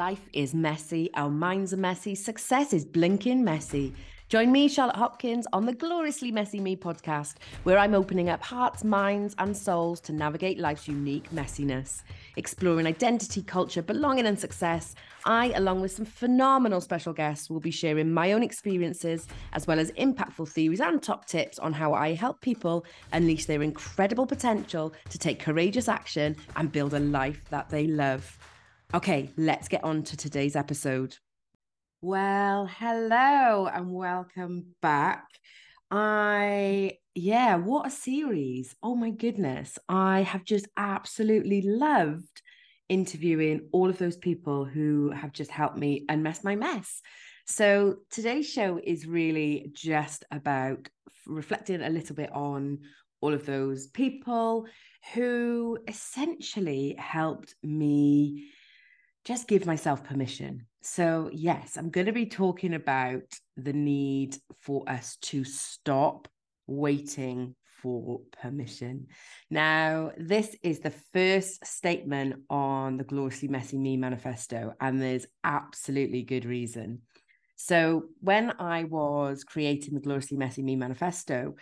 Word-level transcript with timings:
Life 0.00 0.30
is 0.32 0.54
messy, 0.54 1.10
our 1.12 1.28
minds 1.28 1.74
are 1.74 1.76
messy, 1.76 2.14
success 2.14 2.72
is 2.72 2.86
blinking 2.86 3.44
messy. 3.44 3.92
Join 4.30 4.50
me, 4.50 4.66
Charlotte 4.66 4.96
Hopkins, 4.96 5.46
on 5.52 5.66
the 5.66 5.74
Gloriously 5.74 6.32
Messy 6.32 6.58
Me 6.58 6.74
podcast, 6.74 7.34
where 7.64 7.76
I'm 7.76 7.92
opening 7.92 8.30
up 8.30 8.42
hearts, 8.42 8.82
minds, 8.82 9.34
and 9.36 9.54
souls 9.54 10.00
to 10.00 10.14
navigate 10.14 10.58
life's 10.58 10.88
unique 10.88 11.28
messiness. 11.32 12.00
Exploring 12.38 12.86
identity, 12.86 13.42
culture, 13.42 13.82
belonging, 13.82 14.24
and 14.24 14.40
success, 14.40 14.94
I, 15.26 15.52
along 15.54 15.82
with 15.82 15.92
some 15.92 16.06
phenomenal 16.06 16.80
special 16.80 17.12
guests, 17.12 17.50
will 17.50 17.60
be 17.60 17.70
sharing 17.70 18.10
my 18.10 18.32
own 18.32 18.42
experiences, 18.42 19.28
as 19.52 19.66
well 19.66 19.78
as 19.78 19.92
impactful 19.92 20.48
theories 20.48 20.80
and 20.80 21.02
top 21.02 21.26
tips 21.26 21.58
on 21.58 21.74
how 21.74 21.92
I 21.92 22.14
help 22.14 22.40
people 22.40 22.86
unleash 23.12 23.44
their 23.44 23.62
incredible 23.62 24.24
potential 24.24 24.94
to 25.10 25.18
take 25.18 25.40
courageous 25.40 25.88
action 25.88 26.36
and 26.56 26.72
build 26.72 26.94
a 26.94 27.00
life 27.00 27.44
that 27.50 27.68
they 27.68 27.86
love. 27.86 28.38
Okay, 28.92 29.30
let's 29.36 29.68
get 29.68 29.84
on 29.84 30.02
to 30.02 30.16
today's 30.16 30.56
episode. 30.56 31.16
Well, 32.02 32.66
hello 32.66 33.68
and 33.72 33.94
welcome 33.94 34.74
back. 34.82 35.26
I, 35.92 36.98
yeah, 37.14 37.54
what 37.54 37.86
a 37.86 37.90
series. 37.90 38.74
Oh 38.82 38.96
my 38.96 39.10
goodness. 39.10 39.78
I 39.88 40.22
have 40.22 40.42
just 40.42 40.66
absolutely 40.76 41.62
loved 41.62 42.42
interviewing 42.88 43.68
all 43.70 43.88
of 43.88 43.98
those 43.98 44.16
people 44.16 44.64
who 44.64 45.12
have 45.12 45.32
just 45.32 45.52
helped 45.52 45.78
me 45.78 46.04
unmess 46.08 46.42
my 46.42 46.56
mess. 46.56 47.00
So 47.46 47.98
today's 48.10 48.50
show 48.50 48.80
is 48.82 49.06
really 49.06 49.70
just 49.72 50.24
about 50.32 50.88
reflecting 51.28 51.82
a 51.82 51.90
little 51.90 52.16
bit 52.16 52.32
on 52.32 52.80
all 53.20 53.34
of 53.34 53.46
those 53.46 53.86
people 53.86 54.66
who 55.14 55.78
essentially 55.86 56.96
helped 56.98 57.54
me 57.62 58.48
just 59.24 59.48
give 59.48 59.66
myself 59.66 60.04
permission. 60.04 60.66
So, 60.82 61.30
yes, 61.32 61.76
I'm 61.76 61.90
going 61.90 62.06
to 62.06 62.12
be 62.12 62.26
talking 62.26 62.74
about 62.74 63.22
the 63.56 63.72
need 63.72 64.36
for 64.60 64.88
us 64.88 65.16
to 65.22 65.44
stop 65.44 66.28
waiting 66.66 67.54
for 67.82 68.20
permission. 68.40 69.06
Now, 69.50 70.12
this 70.16 70.56
is 70.62 70.80
the 70.80 70.92
first 71.12 71.64
statement 71.66 72.42
on 72.48 72.96
the 72.96 73.04
Gloriously 73.04 73.48
Messy 73.48 73.78
Me 73.78 73.96
manifesto, 73.96 74.74
and 74.80 75.00
there's 75.00 75.26
absolutely 75.44 76.22
good 76.22 76.44
reason. 76.44 77.02
So, 77.56 78.04
when 78.20 78.54
I 78.58 78.84
was 78.84 79.44
creating 79.44 79.94
the 79.94 80.00
Gloriously 80.00 80.38
Messy 80.38 80.62
Me 80.62 80.76
manifesto, 80.76 81.56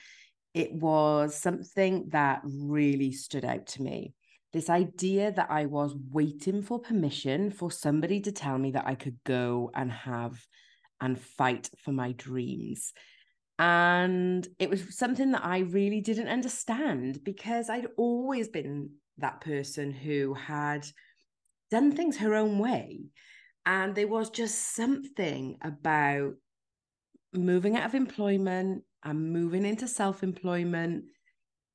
it 0.55 0.73
was 0.73 1.35
something 1.35 2.09
that 2.11 2.41
really 2.45 3.13
stood 3.13 3.45
out 3.45 3.67
to 3.67 3.83
me 3.83 4.15
this 4.53 4.71
idea 4.71 5.33
that 5.33 5.51
I 5.51 5.67
was 5.67 5.95
waiting 6.11 6.63
for 6.63 6.79
permission 6.79 7.51
for 7.51 7.71
somebody 7.71 8.21
to 8.21 8.33
tell 8.33 8.59
me 8.59 8.71
that 8.73 8.87
I 8.87 8.95
could 8.95 9.19
go 9.25 9.71
and 9.75 9.93
have 9.93 10.41
and 11.01 11.21
fight 11.21 11.71
for 11.85 11.93
my 11.93 12.13
dreams. 12.13 12.93
And 13.59 14.47
it 14.59 14.71
was 14.71 14.97
something 14.97 15.33
that 15.33 15.45
I 15.45 15.61
really 15.61 16.01
didn't 16.01 16.29
understand 16.29 17.25
because 17.25 17.69
I'd 17.69 17.89
always 17.97 18.49
been 18.49 18.91
that 19.19 19.41
person 19.41 19.93
who 19.93 20.35
had 20.35 20.87
done 21.71 21.93
things 21.93 22.17
her 22.19 22.35
own 22.35 22.59
way. 22.59 23.03
And 23.67 23.95
there 23.95 24.09
was 24.09 24.31
just 24.31 24.75
something 24.75 25.59
about 25.63 26.35
moving 27.35 27.77
out 27.77 27.85
of 27.85 27.95
employment 27.95 28.85
and 29.05 29.33
moving 29.33 29.65
into 29.67 29.87
self 29.87 30.23
employment 30.23 31.05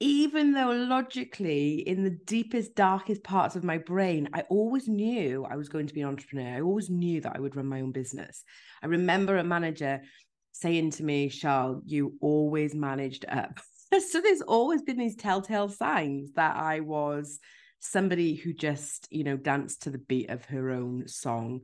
even 0.04 0.52
though 0.52 0.72
logically, 0.72 1.76
in 1.76 2.04
the 2.04 2.10
deepest, 2.10 2.76
darkest 2.76 3.24
parts 3.24 3.56
of 3.56 3.64
my 3.64 3.78
brain, 3.78 4.28
I 4.34 4.42
always 4.50 4.86
knew 4.86 5.46
I 5.50 5.56
was 5.56 5.70
going 5.70 5.88
to 5.88 5.94
be 5.94 6.02
an 6.02 6.10
entrepreneur. 6.10 6.58
I 6.58 6.62
always 6.62 6.90
knew 6.90 7.22
that 7.22 7.38
I 7.38 7.40
would 7.40 7.56
run 7.56 7.68
my 7.68 7.80
own 7.80 7.94
business. 7.94 8.44
I 8.82 8.88
remember 8.88 9.38
a 9.38 9.46
manager 9.46 10.02
saying 10.52 10.92
to 10.92 11.04
me, 11.04 11.30
Charles, 11.30 11.84
you 11.86 12.16
always 12.20 12.76
managed 12.76 13.24
up. 13.30 13.62
so 14.10 14.20
there's 14.20 14.42
always 14.42 14.82
been 14.82 14.98
these 14.98 15.16
telltale 15.16 15.70
signs 15.70 16.34
that 16.34 16.58
I 16.58 16.82
was 16.82 17.40
somebody 17.80 18.36
who 18.36 18.52
just, 18.52 19.08
you 19.10 19.24
know, 19.24 19.38
danced 19.38 19.84
to 19.84 19.90
the 19.90 20.00
beat 20.00 20.30
of 20.30 20.44
her 20.46 20.72
own 20.72 21.08
song. 21.08 21.62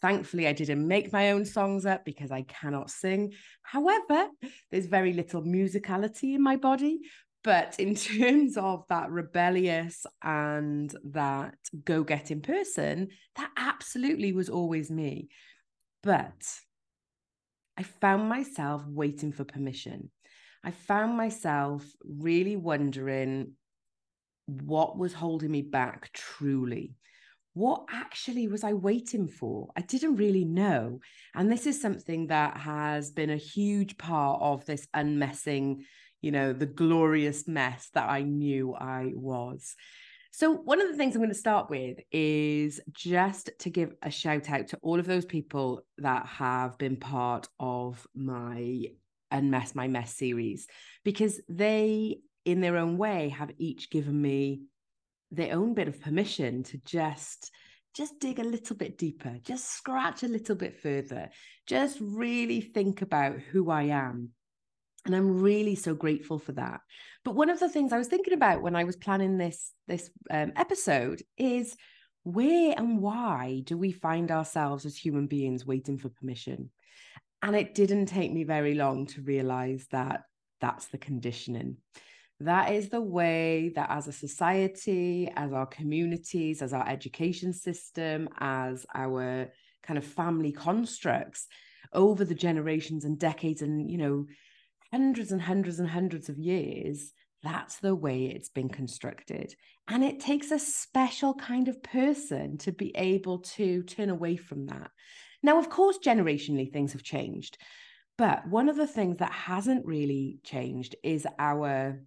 Thankfully, 0.00 0.48
I 0.48 0.54
didn't 0.54 0.88
make 0.88 1.12
my 1.12 1.32
own 1.32 1.44
songs 1.44 1.84
up 1.84 2.06
because 2.06 2.30
I 2.30 2.42
cannot 2.42 2.90
sing. 2.90 3.34
However, 3.62 4.28
there's 4.70 4.86
very 4.86 5.12
little 5.12 5.42
musicality 5.42 6.34
in 6.34 6.42
my 6.42 6.56
body, 6.56 7.00
but 7.44 7.78
in 7.78 7.94
terms 8.18 8.56
of 8.56 8.84
that 8.88 9.10
rebellious 9.10 10.04
and 10.22 10.92
that 11.04 11.54
go 11.84 12.02
getting 12.02 12.40
person, 12.40 13.08
that 13.36 13.50
absolutely 13.56 14.32
was 14.32 14.48
always 14.48 14.90
me. 14.90 15.28
But 16.02 16.42
I 17.76 17.82
found 17.84 18.28
myself 18.28 18.82
waiting 18.86 19.32
for 19.32 19.44
permission. 19.44 20.10
I 20.64 20.70
found 20.70 21.16
myself 21.16 21.84
really 22.04 22.56
wondering 22.56 23.52
what 24.46 24.98
was 24.98 25.12
holding 25.12 25.50
me 25.50 25.62
back 25.62 26.10
truly. 26.12 26.94
What 27.52 27.84
actually 27.92 28.48
was 28.48 28.64
I 28.64 28.72
waiting 28.72 29.28
for? 29.28 29.68
I 29.76 29.82
didn't 29.82 30.16
really 30.16 30.44
know. 30.44 31.00
And 31.34 31.52
this 31.52 31.66
is 31.66 31.80
something 31.80 32.28
that 32.28 32.56
has 32.56 33.10
been 33.10 33.30
a 33.30 33.36
huge 33.36 33.96
part 33.96 34.40
of 34.42 34.64
this 34.64 34.88
unmessing 34.92 35.84
you 36.24 36.30
know, 36.30 36.54
the 36.54 36.64
glorious 36.64 37.46
mess 37.46 37.90
that 37.92 38.08
I 38.08 38.22
knew 38.22 38.74
I 38.74 39.12
was. 39.14 39.76
So, 40.32 40.54
one 40.54 40.80
of 40.80 40.88
the 40.88 40.96
things 40.96 41.14
I'm 41.14 41.20
going 41.20 41.28
to 41.28 41.34
start 41.34 41.68
with 41.68 41.98
is 42.10 42.80
just 42.92 43.50
to 43.58 43.68
give 43.68 43.92
a 44.02 44.10
shout 44.10 44.48
out 44.48 44.68
to 44.68 44.78
all 44.80 44.98
of 44.98 45.06
those 45.06 45.26
people 45.26 45.82
that 45.98 46.24
have 46.24 46.78
been 46.78 46.96
part 46.96 47.46
of 47.60 48.06
my 48.14 48.86
Unmess 49.30 49.74
My 49.74 49.86
Mess 49.86 50.14
series, 50.14 50.66
because 51.04 51.42
they, 51.46 52.20
in 52.46 52.62
their 52.62 52.78
own 52.78 52.96
way, 52.96 53.28
have 53.28 53.50
each 53.58 53.90
given 53.90 54.20
me 54.20 54.62
their 55.30 55.54
own 55.54 55.74
bit 55.74 55.88
of 55.88 56.00
permission 56.00 56.62
to 56.62 56.78
just 56.86 57.50
just 57.94 58.18
dig 58.18 58.40
a 58.40 58.44
little 58.44 58.74
bit 58.74 58.98
deeper 58.98 59.36
just 59.44 59.70
scratch 59.70 60.24
a 60.24 60.28
little 60.28 60.56
bit 60.56 60.80
further 60.80 61.30
just 61.66 61.96
really 62.00 62.60
think 62.60 63.02
about 63.02 63.38
who 63.38 63.70
i 63.70 63.84
am 63.84 64.30
and 65.04 65.14
i'm 65.14 65.40
really 65.40 65.74
so 65.74 65.94
grateful 65.94 66.38
for 66.38 66.52
that. 66.52 66.80
But 67.24 67.34
one 67.34 67.50
of 67.50 67.60
the 67.60 67.68
things 67.68 67.92
i 67.92 67.98
was 67.98 68.08
thinking 68.08 68.34
about 68.34 68.62
when 68.62 68.76
i 68.76 68.84
was 68.84 68.96
planning 68.96 69.38
this 69.38 69.72
this 69.86 70.10
um, 70.30 70.52
episode 70.56 71.22
is 71.36 71.76
where 72.24 72.74
and 72.76 73.00
why 73.00 73.62
do 73.64 73.76
we 73.76 73.92
find 73.92 74.30
ourselves 74.30 74.86
as 74.86 74.96
human 74.96 75.26
beings 75.26 75.66
waiting 75.66 75.98
for 75.98 76.08
permission? 76.08 76.70
And 77.42 77.54
it 77.54 77.74
didn't 77.74 78.06
take 78.06 78.32
me 78.32 78.44
very 78.44 78.74
long 78.74 79.06
to 79.08 79.20
realize 79.20 79.86
that 79.90 80.22
that's 80.60 80.86
the 80.88 80.96
conditioning. 80.96 81.76
That 82.40 82.72
is 82.72 82.88
the 82.88 83.02
way 83.02 83.72
that 83.76 83.90
as 83.90 84.08
a 84.08 84.12
society 84.12 85.30
as 85.36 85.52
our 85.52 85.66
communities 85.66 86.62
as 86.62 86.72
our 86.72 86.88
education 86.88 87.52
system 87.52 88.28
as 88.38 88.86
our 88.94 89.52
kind 89.82 89.98
of 89.98 90.04
family 90.04 90.50
constructs 90.50 91.46
over 91.92 92.24
the 92.24 92.34
generations 92.34 93.04
and 93.04 93.18
decades 93.18 93.62
and 93.62 93.90
you 93.90 93.98
know 93.98 94.26
hundreds 94.94 95.32
and 95.32 95.42
hundreds 95.42 95.80
and 95.80 95.88
hundreds 95.88 96.28
of 96.28 96.38
years, 96.38 97.12
that's 97.42 97.78
the 97.78 97.96
way 97.96 98.26
it's 98.26 98.48
been 98.48 98.68
constructed. 98.68 99.52
And 99.88 100.04
it 100.04 100.20
takes 100.20 100.52
a 100.52 100.58
special 100.60 101.34
kind 101.34 101.66
of 101.66 101.82
person 101.82 102.58
to 102.58 102.70
be 102.70 102.92
able 102.94 103.40
to 103.56 103.82
turn 103.82 104.08
away 104.08 104.36
from 104.36 104.66
that. 104.66 104.92
Now, 105.42 105.58
of 105.58 105.68
course, 105.68 105.98
generationally, 105.98 106.72
things 106.72 106.92
have 106.92 107.02
changed. 107.02 107.58
But 108.16 108.46
one 108.46 108.68
of 108.68 108.76
the 108.76 108.86
things 108.86 109.16
that 109.18 109.32
hasn't 109.32 109.84
really 109.84 110.38
changed 110.44 110.94
is 111.02 111.26
our 111.40 112.00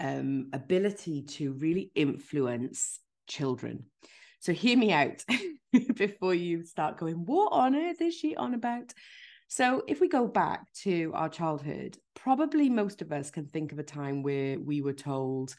um, 0.00 0.48
ability 0.52 1.22
to 1.36 1.52
really 1.52 1.92
influence 1.94 2.98
children. 3.28 3.84
So, 4.40 4.52
hear 4.52 4.76
me 4.76 4.92
out 4.92 5.24
before 5.94 6.34
you 6.34 6.64
start 6.64 6.98
going, 6.98 7.24
What 7.24 7.52
on 7.52 7.76
earth 7.76 8.00
is 8.00 8.16
she 8.16 8.34
on 8.34 8.52
about? 8.52 8.92
So, 9.56 9.84
if 9.86 10.00
we 10.00 10.08
go 10.08 10.26
back 10.26 10.72
to 10.82 11.12
our 11.14 11.28
childhood, 11.28 11.96
probably 12.16 12.68
most 12.68 13.02
of 13.02 13.12
us 13.12 13.30
can 13.30 13.46
think 13.46 13.70
of 13.70 13.78
a 13.78 13.84
time 13.84 14.24
where 14.24 14.58
we 14.58 14.80
were 14.80 14.92
told, 14.92 15.54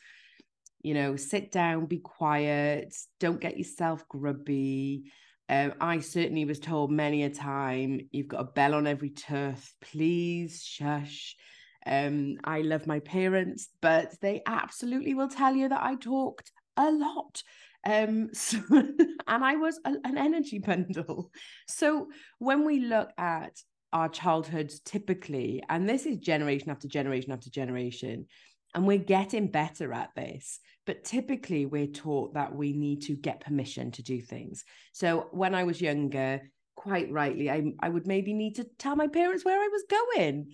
you 0.82 0.94
know, 0.94 1.16
sit 1.16 1.50
down, 1.50 1.86
be 1.86 2.00
quiet, 2.00 2.94
don't 3.22 3.40
get 3.40 3.58
yourself 3.58 4.06
grubby. 4.10 5.14
Um, 5.48 5.76
I 5.80 6.02
certainly 6.02 6.44
was 6.44 6.60
told 6.60 6.92
many 6.92 7.24
a 7.24 7.30
time, 7.30 8.02
you've 8.12 8.28
got 8.28 8.42
a 8.42 8.52
bell 8.52 8.74
on 8.74 8.86
every 8.86 9.12
tooth, 9.12 9.74
please 9.80 10.62
shush. 10.62 11.38
Um, 11.86 12.36
I 12.44 12.64
love 12.64 12.88
my 12.88 13.00
parents, 13.00 13.70
but 13.82 14.14
they 14.20 14.42
absolutely 14.46 15.14
will 15.14 15.30
tell 15.30 15.56
you 15.56 15.70
that 15.70 15.82
I 15.82 15.96
talked 15.96 16.52
a 16.76 16.92
lot. 16.92 17.44
Um, 17.86 18.28
so, 18.34 18.60
and 18.70 19.16
I 19.26 19.56
was 19.56 19.80
a, 19.86 19.94
an 20.04 20.18
energy 20.18 20.60
bundle. 20.60 21.32
So 21.66 22.10
when 22.40 22.66
we 22.66 22.80
look 22.82 23.12
at 23.18 23.54
our 23.94 24.10
childhoods 24.10 24.80
typically, 24.82 25.64
and 25.70 25.88
this 25.88 26.06
is 26.06 26.18
generation 26.18 26.70
after 26.70 26.88
generation 26.88 27.32
after 27.32 27.50
generation, 27.50 28.28
And 28.74 28.86
we're 28.86 28.98
getting 28.98 29.48
better 29.48 29.94
at 29.94 30.10
this. 30.16 30.60
But 30.86 31.04
typically, 31.04 31.66
we're 31.66 31.88
taught 31.88 32.34
that 32.34 32.54
we 32.54 32.74
need 32.74 33.04
to 33.04 33.16
get 33.16 33.40
permission 33.40 33.92
to 33.92 34.04
do 34.04 34.22
things. 34.22 34.64
So 34.92 35.28
when 35.32 35.56
I 35.56 35.64
was 35.64 35.82
younger, 35.82 36.42
quite 36.76 37.12
rightly, 37.12 37.50
I, 37.50 37.74
I 37.80 37.90
would 37.90 38.06
maybe 38.06 38.34
need 38.34 38.56
to 38.58 38.68
tell 38.78 38.96
my 38.96 39.08
parents 39.08 39.44
where 39.44 39.60
I 39.60 39.68
was 39.68 39.84
going. 39.90 40.52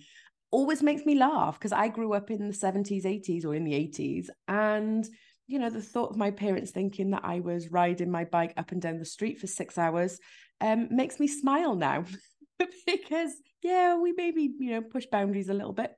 Always 0.50 0.82
makes 0.82 1.04
me 1.04 1.16
laugh 1.16 1.58
because 1.58 1.72
I 1.72 1.88
grew 1.88 2.14
up 2.14 2.30
in 2.30 2.48
the 2.48 2.54
70s, 2.54 3.04
80s, 3.04 3.44
or 3.44 3.54
in 3.54 3.64
the 3.64 3.72
80s. 3.72 4.28
And, 4.48 5.06
you 5.46 5.58
know, 5.58 5.70
the 5.70 5.82
thought 5.82 6.10
of 6.10 6.16
my 6.16 6.30
parents 6.30 6.70
thinking 6.70 7.10
that 7.10 7.24
I 7.24 7.40
was 7.40 7.70
riding 7.70 8.10
my 8.10 8.24
bike 8.24 8.54
up 8.56 8.72
and 8.72 8.80
down 8.80 8.98
the 8.98 9.04
street 9.04 9.40
for 9.40 9.46
six 9.46 9.76
hours 9.76 10.18
um, 10.60 10.88
makes 10.90 11.18
me 11.18 11.26
smile 11.26 11.74
now 11.74 12.04
because, 12.86 13.32
yeah, 13.62 13.96
we 13.98 14.12
maybe, 14.12 14.50
you 14.58 14.70
know, 14.70 14.82
push 14.82 15.06
boundaries 15.06 15.48
a 15.48 15.54
little 15.54 15.72
bit. 15.72 15.92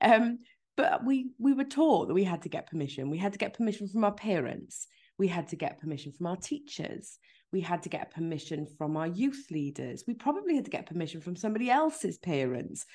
Um, 0.00 0.38
but 0.76 1.04
we 1.04 1.32
we 1.38 1.54
were 1.54 1.64
taught 1.64 2.06
that 2.06 2.14
we 2.14 2.22
had 2.22 2.42
to 2.42 2.48
get 2.48 2.70
permission. 2.70 3.10
We 3.10 3.18
had 3.18 3.32
to 3.32 3.38
get 3.38 3.54
permission 3.54 3.88
from 3.88 4.04
our 4.04 4.14
parents. 4.14 4.86
We 5.18 5.26
had 5.26 5.48
to 5.48 5.56
get 5.56 5.80
permission 5.80 6.12
from 6.12 6.28
our 6.28 6.36
teachers. 6.36 7.18
We 7.52 7.60
had 7.60 7.82
to 7.82 7.88
get 7.88 8.12
permission 8.12 8.66
from 8.78 8.96
our 8.96 9.08
youth 9.08 9.46
leaders. 9.50 10.04
We 10.06 10.14
probably 10.14 10.54
had 10.54 10.66
to 10.66 10.70
get 10.70 10.86
permission 10.86 11.20
from 11.20 11.34
somebody 11.34 11.68
else's 11.70 12.18
parents. 12.18 12.86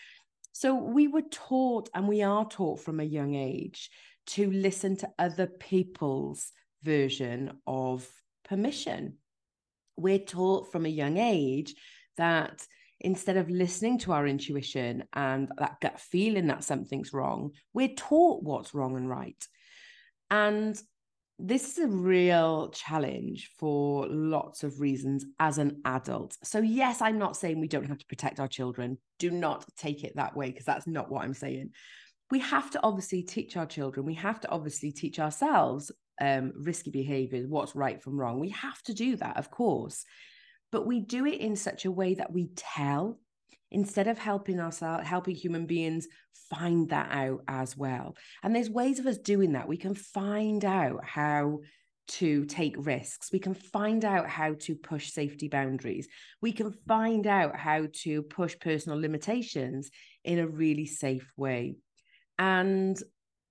So 0.54 0.76
we 0.76 1.08
were 1.08 1.24
taught 1.24 1.90
and 1.94 2.08
we 2.08 2.22
are 2.22 2.48
taught 2.48 2.80
from 2.80 3.00
a 3.00 3.04
young 3.04 3.36
age 3.36 3.90
to 4.28 4.50
listen 4.52 4.96
to 4.98 5.10
other 5.18 5.48
people's 5.48 6.52
version 6.84 7.60
of 7.66 8.08
permission. 8.46 9.18
We're 9.98 10.20
taught 10.20 10.72
from 10.72 10.86
a 10.86 10.90
young 10.90 11.18
age 11.18 11.76
that 12.18 12.66
instead 13.04 13.36
of 13.38 13.50
listening 13.50 14.00
to 14.00 14.14
our 14.14 14.26
intuition 14.26 15.04
and 15.14 15.52
that 15.58 15.80
gut 15.82 16.00
feeling 16.00 16.48
that 16.48 16.64
something's 16.64 17.14
wrong, 17.14 17.52
we're 17.74 17.94
taught 17.96 18.44
what's 18.44 18.74
wrong 18.74 18.96
and 18.96 19.10
right. 19.10 19.46
And 20.32 20.82
this 21.38 21.72
is 21.72 21.80
a 21.80 21.88
real 21.88 22.70
challenge 22.70 23.52
for 23.60 24.08
lots 24.08 24.64
of 24.64 24.80
reasons 24.80 25.26
as 25.40 25.58
an 25.58 25.82
adult. 25.84 26.38
So, 26.44 26.60
yes, 26.60 27.02
I'm 27.02 27.18
not 27.18 27.36
saying 27.36 27.60
we 27.60 27.68
don't 27.68 27.88
have 27.88 27.98
to 27.98 28.06
protect 28.06 28.40
our 28.40 28.48
children. 28.48 28.98
Do 29.20 29.30
not 29.30 29.66
take 29.76 30.04
it 30.04 30.16
that 30.16 30.38
way 30.38 30.50
because 30.50 30.66
that's 30.66 30.88
not 30.88 31.12
what 31.12 31.24
I'm 31.24 31.34
saying. 31.34 31.72
We 32.32 32.40
have 32.40 32.72
to 32.72 32.80
obviously 32.84 33.24
teach 33.24 33.58
our 33.58 33.66
children, 33.66 34.06
we 34.06 34.16
have 34.16 34.40
to 34.42 34.50
obviously 34.50 34.92
teach 34.92 35.20
ourselves 35.20 35.92
um, 36.22 36.54
risky 36.56 36.90
behaviors, 36.90 37.48
what's 37.48 37.76
right 37.76 38.02
from 38.02 38.18
wrong. 38.18 38.40
We 38.40 38.50
have 38.50 38.82
to 38.84 38.94
do 38.94 39.18
that, 39.18 39.38
of 39.38 39.52
course 39.52 40.06
but 40.74 40.88
we 40.88 41.00
do 41.00 41.26
it 41.28 41.40
in 41.40 41.56
such 41.56 41.86
a 41.86 41.92
way 41.92 42.16
that 42.16 42.34
we 42.34 42.50
tell 42.56 43.20
instead 43.72 44.08
of 44.08 44.18
helping 44.18 44.60
ourselves 44.60 45.08
helping 45.08 45.36
human 45.36 45.68
beings 45.68 46.08
find 46.50 46.90
that 46.90 47.10
out 47.12 47.42
as 47.48 47.78
well. 47.78 48.16
And 48.42 48.56
there's 48.56 48.72
ways 48.72 49.00
of 49.00 49.06
us 49.06 49.20
doing 49.20 49.54
that. 49.54 49.68
We 49.68 49.78
can 49.78 49.94
find 49.94 50.66
out 50.66 51.06
how 51.06 51.60
to 52.08 52.46
take 52.46 52.76
risks. 52.78 53.32
We 53.32 53.40
can 53.40 53.54
find 53.54 54.04
out 54.04 54.28
how 54.28 54.56
to 54.62 54.76
push 54.76 55.12
safety 55.12 55.48
boundaries. 55.48 56.08
We 56.42 56.52
can 56.52 56.74
find 56.88 57.28
out 57.28 57.56
how 57.56 57.88
to 58.04 58.24
push 58.24 58.58
personal 58.60 59.00
limitations 59.00 59.92
in 60.24 60.40
a 60.40 60.48
really 60.48 60.88
safe 60.88 61.32
way. 61.38 61.76
And 62.40 62.98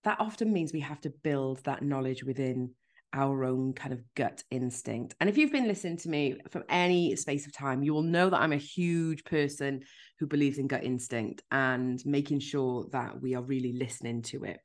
that 0.02 0.20
often 0.20 0.52
means 0.52 0.72
we 0.72 0.80
have 0.80 1.00
to 1.02 1.10
build 1.10 1.62
that 1.64 1.82
knowledge 1.82 2.24
within 2.24 2.72
our 3.12 3.44
own 3.44 3.72
kind 3.72 3.92
of 3.92 4.02
gut 4.14 4.42
instinct. 4.50 5.14
And 5.20 5.28
if 5.28 5.36
you've 5.36 5.52
been 5.52 5.68
listening 5.68 5.98
to 5.98 6.08
me 6.08 6.36
from 6.50 6.64
any 6.68 7.14
space 7.16 7.46
of 7.46 7.52
time, 7.52 7.82
you 7.82 7.92
will 7.92 8.02
know 8.02 8.30
that 8.30 8.40
I'm 8.40 8.52
a 8.52 8.56
huge 8.56 9.24
person 9.24 9.82
who 10.18 10.26
believes 10.26 10.58
in 10.58 10.66
gut 10.66 10.84
instinct 10.84 11.42
and 11.50 12.04
making 12.06 12.40
sure 12.40 12.86
that 12.92 13.20
we 13.20 13.34
are 13.34 13.42
really 13.42 13.72
listening 13.72 14.22
to 14.22 14.44
it. 14.44 14.58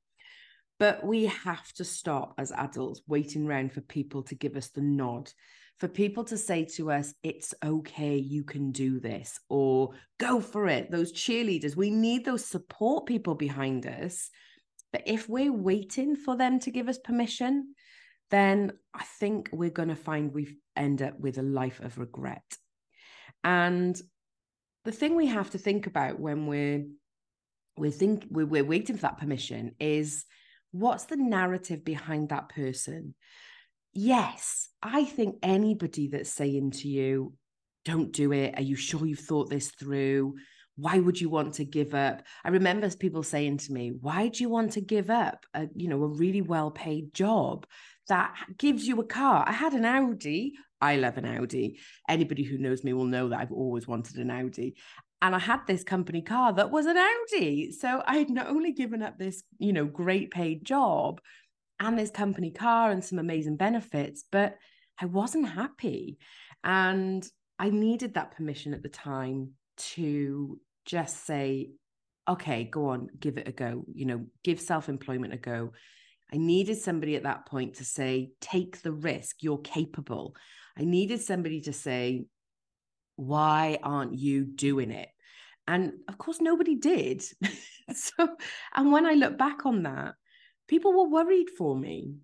But 0.79 1.03
we 1.03 1.25
have 1.25 1.71
to 1.73 1.83
stop 1.83 2.35
as 2.37 2.51
adults 2.51 3.01
waiting 3.07 3.47
around 3.47 3.73
for 3.73 3.81
people 3.81 4.23
to 4.23 4.35
give 4.35 4.55
us 4.55 4.69
the 4.69 4.81
nod, 4.81 5.31
for 5.77 5.87
people 5.87 6.23
to 6.25 6.37
say 6.37 6.65
to 6.75 6.91
us, 6.91 7.13
it's 7.23 7.53
okay, 7.63 8.17
you 8.17 8.43
can 8.43 8.71
do 8.71 8.99
this, 8.99 9.39
or 9.49 9.91
go 10.19 10.39
for 10.39 10.67
it. 10.67 10.91
Those 10.91 11.13
cheerleaders, 11.13 11.75
we 11.75 11.89
need 11.89 12.25
those 12.25 12.45
support 12.45 13.07
people 13.07 13.35
behind 13.35 13.85
us. 13.87 14.29
But 14.91 15.03
if 15.05 15.27
we're 15.27 15.53
waiting 15.53 16.15
for 16.15 16.37
them 16.37 16.59
to 16.59 16.71
give 16.71 16.87
us 16.87 16.97
permission, 16.97 17.73
then 18.31 18.73
I 18.93 19.03
think 19.19 19.49
we're 19.51 19.69
going 19.69 19.89
to 19.89 19.95
find 19.95 20.33
we 20.33 20.57
end 20.75 21.01
up 21.01 21.19
with 21.19 21.37
a 21.37 21.43
life 21.43 21.79
of 21.79 21.97
regret. 21.97 22.43
And 23.43 23.99
the 24.85 24.91
thing 24.91 25.15
we 25.15 25.27
have 25.27 25.51
to 25.51 25.57
think 25.57 25.87
about 25.87 26.19
when 26.19 26.47
we're 26.47 26.85
we're 27.77 27.91
think 27.91 28.25
we're, 28.29 28.45
we're 28.45 28.63
waiting 28.63 28.95
for 28.95 29.03
that 29.03 29.19
permission 29.19 29.75
is 29.79 30.25
what's 30.71 31.05
the 31.05 31.15
narrative 31.15 31.85
behind 31.85 32.29
that 32.29 32.49
person? 32.49 33.15
Yes 33.93 34.69
i 34.83 35.05
think 35.05 35.37
anybody 35.41 36.07
that's 36.07 36.29
saying 36.31 36.69
to 36.69 36.87
you 36.87 37.33
don't 37.87 38.11
do 38.11 38.33
it. 38.33 38.53
Are 38.57 38.61
you 38.61 38.75
sure 38.75 39.05
you've 39.05 39.19
thought 39.19 39.49
this 39.49 39.71
through 39.71 40.35
why 40.77 40.99
would 40.99 41.19
you 41.19 41.29
want 41.29 41.53
to 41.55 41.65
give 41.65 41.93
up 41.93 42.21
i 42.45 42.49
remember 42.49 42.89
people 42.91 43.23
saying 43.23 43.57
to 43.57 43.73
me 43.73 43.91
why 43.99 44.27
do 44.27 44.43
you 44.43 44.49
want 44.49 44.71
to 44.71 44.81
give 44.81 45.09
up 45.09 45.45
a 45.53 45.67
you 45.75 45.89
know 45.89 46.01
a 46.03 46.07
really 46.07 46.41
well 46.41 46.71
paid 46.71 47.13
job 47.13 47.65
that 48.07 48.35
gives 48.57 48.87
you 48.87 48.99
a 48.99 49.05
car. 49.05 49.43
I 49.47 49.53
had 49.53 49.73
an 49.73 49.85
Audi. 49.85 50.53
I 50.79 50.97
love 50.97 51.17
an 51.17 51.25
Audi. 51.25 51.79
Anybody 52.07 52.43
who 52.43 52.57
knows 52.57 52.83
me 52.83 52.93
will 52.93 53.05
know 53.05 53.29
that 53.29 53.39
I've 53.39 53.51
always 53.51 53.87
wanted 53.87 54.17
an 54.17 54.31
Audi. 54.31 54.75
And 55.21 55.33
I 55.33 55.39
had 55.39 55.61
this 55.65 55.83
company 55.83 56.21
car 56.21 56.53
that 56.53 56.71
was 56.71 56.85
an 56.85 56.97
Audi. 56.97 57.71
So 57.71 58.03
I 58.05 58.17
had 58.17 58.29
not 58.29 58.47
only 58.47 58.71
given 58.71 59.01
up 59.01 59.17
this, 59.17 59.43
you 59.57 59.73
know, 59.73 59.85
great 59.85 60.31
paid 60.31 60.63
job 60.63 61.19
and 61.79 61.97
this 61.97 62.11
company 62.11 62.51
car 62.51 62.91
and 62.91 63.03
some 63.03 63.19
amazing 63.19 63.57
benefits, 63.57 64.23
but 64.31 64.57
I 64.99 65.05
wasn't 65.05 65.49
happy. 65.49 66.19
And 66.63 67.27
I 67.59 67.71
needed 67.71 68.13
that 68.13 68.35
permission 68.35 68.73
at 68.73 68.83
the 68.83 68.89
time 68.89 69.51
to 69.77 70.59
just 70.87 71.27
say, 71.27 71.69
okay, 72.27 72.63
go 72.63 72.89
on, 72.89 73.09
give 73.19 73.37
it 73.37 73.47
a 73.47 73.51
go, 73.51 73.85
you 73.93 74.05
know, 74.05 74.25
give 74.43 74.59
self 74.59 74.89
employment 74.89 75.35
a 75.35 75.37
go 75.37 75.71
I 76.33 76.37
needed 76.37 76.77
somebody 76.77 77.15
at 77.15 77.23
that 77.23 77.45
point 77.45 77.75
to 77.75 77.85
say, 77.85 78.31
take 78.41 78.81
the 78.81 78.91
risk, 78.91 79.37
you're 79.41 79.59
capable. 79.59 80.35
I 80.77 80.83
needed 80.83 81.21
somebody 81.21 81.61
to 81.61 81.73
say, 81.73 82.25
why 83.15 83.79
aren't 83.81 84.17
you 84.17 84.43
doing 84.45 84.91
it? 84.91 85.09
And 85.67 85.93
of 86.07 86.17
course, 86.17 86.41
nobody 86.41 86.75
did. 86.75 87.23
so, 87.93 88.29
and 88.75 88.91
when 88.91 89.05
I 89.05 89.13
look 89.13 89.37
back 89.37 89.65
on 89.65 89.83
that, 89.83 90.15
people 90.67 90.93
were 90.93 91.09
worried 91.09 91.49
for 91.57 91.75
me. 91.75 92.15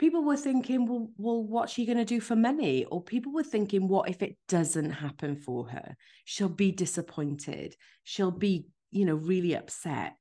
People 0.00 0.24
were 0.24 0.36
thinking, 0.36 0.86
well, 0.86 1.10
well, 1.16 1.44
what's 1.44 1.72
she 1.72 1.86
going 1.86 1.98
to 1.98 2.04
do 2.04 2.20
for 2.20 2.34
money? 2.34 2.86
Or 2.86 3.02
people 3.02 3.32
were 3.32 3.44
thinking, 3.44 3.86
what 3.86 4.08
if 4.08 4.22
it 4.22 4.36
doesn't 4.48 4.90
happen 4.90 5.36
for 5.36 5.68
her? 5.68 5.94
She'll 6.24 6.48
be 6.48 6.72
disappointed. 6.72 7.76
She'll 8.02 8.30
be, 8.30 8.66
you 8.90 9.04
know, 9.04 9.14
really 9.14 9.54
upset 9.54 10.14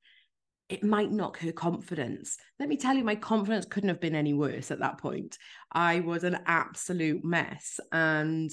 it 0.70 0.84
might 0.84 1.12
knock 1.12 1.40
her 1.40 1.52
confidence. 1.52 2.38
Let 2.60 2.70
me 2.70 2.78
tell 2.78 2.96
you, 2.96 3.04
my 3.04 3.16
confidence 3.16 3.66
couldn't 3.66 3.90
have 3.90 4.00
been 4.00 4.16
any 4.16 4.34
worse 4.34 4.70
at 4.70 4.80
that 4.80 5.00
point. 5.00 5.38
I 5.72 6.02
was 6.02 6.24
an 6.24 6.38
absolute 6.46 7.26
mess. 7.26 7.80
And 7.92 8.52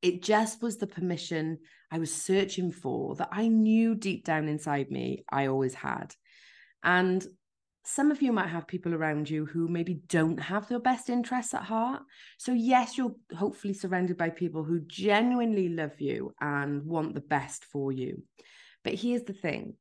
it 0.00 0.22
just 0.22 0.62
was 0.62 0.76
the 0.76 0.86
permission 0.86 1.58
I 1.90 1.98
was 1.98 2.14
searching 2.14 2.70
for 2.70 3.16
that 3.16 3.30
I 3.32 3.48
knew 3.48 3.96
deep 3.96 4.24
down 4.24 4.46
inside 4.46 4.90
me 4.92 5.24
I 5.30 5.46
always 5.46 5.74
had. 5.74 6.14
And 6.84 7.26
some 7.90 8.10
of 8.10 8.20
you 8.20 8.32
might 8.32 8.48
have 8.48 8.66
people 8.66 8.94
around 8.94 9.30
you 9.30 9.46
who 9.46 9.66
maybe 9.66 9.94
don't 10.08 10.36
have 10.36 10.68
their 10.68 10.78
best 10.78 11.08
interests 11.08 11.54
at 11.54 11.62
heart. 11.62 12.02
So, 12.36 12.52
yes, 12.52 12.98
you're 12.98 13.14
hopefully 13.34 13.72
surrounded 13.72 14.18
by 14.18 14.28
people 14.28 14.62
who 14.62 14.80
genuinely 14.80 15.70
love 15.70 15.98
you 15.98 16.34
and 16.38 16.84
want 16.84 17.14
the 17.14 17.22
best 17.22 17.64
for 17.64 17.90
you. 17.90 18.24
But 18.84 18.96
here's 18.96 19.22
the 19.22 19.32
thing 19.32 19.76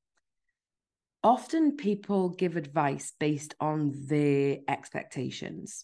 often 1.21 1.75
people 1.75 2.29
give 2.29 2.55
advice 2.55 3.11
based 3.19 3.55
on 3.59 3.91
their 4.07 4.59
expectations. 4.69 5.83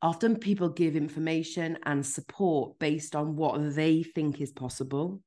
Often 0.00 0.36
people 0.36 0.70
give 0.70 0.96
information 0.96 1.76
and 1.82 2.06
support 2.06 2.78
based 2.78 3.14
on 3.14 3.36
what 3.36 3.74
they 3.74 4.02
think 4.02 4.40
is 4.40 4.52
possible. 4.52 5.20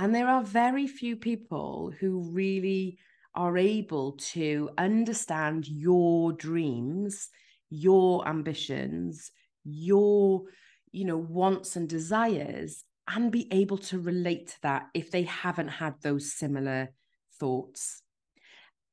And 0.00 0.12
there 0.12 0.28
are 0.28 0.42
very 0.42 0.88
few 0.88 1.14
people 1.14 1.92
who 2.00 2.32
really 2.32 2.98
are 3.34 3.56
able 3.56 4.12
to 4.12 4.70
understand 4.76 5.66
your 5.68 6.32
dreams, 6.32 7.30
your 7.70 8.26
ambitions, 8.28 9.30
your 9.64 10.42
you 10.90 11.04
know 11.04 11.16
wants 11.16 11.76
and 11.76 11.88
desires 11.88 12.84
and 13.08 13.32
be 13.32 13.48
able 13.50 13.78
to 13.78 13.98
relate 13.98 14.48
to 14.48 14.62
that 14.62 14.86
if 14.94 15.10
they 15.10 15.22
haven't 15.22 15.68
had 15.68 15.94
those 16.02 16.32
similar 16.32 16.92
thoughts 17.40 18.02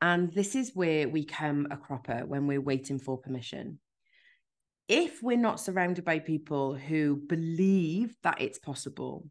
and 0.01 0.31
this 0.31 0.55
is 0.55 0.75
where 0.75 1.09
we 1.09 1.25
come 1.25 1.67
a 1.71 1.77
cropper 1.77 2.23
when 2.25 2.47
we're 2.47 2.61
waiting 2.61 2.99
for 2.99 3.17
permission. 3.17 3.79
If 4.87 5.21
we're 5.21 5.37
not 5.37 5.59
surrounded 5.59 6.05
by 6.05 6.19
people 6.19 6.75
who 6.75 7.17
believe 7.17 8.15
that 8.23 8.41
it's 8.41 8.57
possible 8.57 9.27